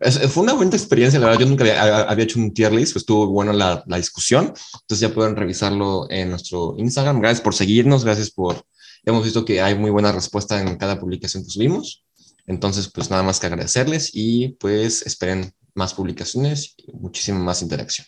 [0.00, 1.40] fue una buena experiencia, la verdad.
[1.40, 1.64] Yo nunca
[2.08, 4.46] había, hecho un tier list, pues estuvo bueno la, la, discusión.
[4.46, 7.20] Entonces ya pueden revisarlo en nuestro Instagram.
[7.20, 8.64] Gracias por seguirnos, gracias por.
[9.04, 12.04] Hemos visto que hay muy buena respuesta en cada publicación que subimos.
[12.46, 18.06] Entonces, pues nada más que agradecerles y pues esperen más publicaciones y muchísima más interacción.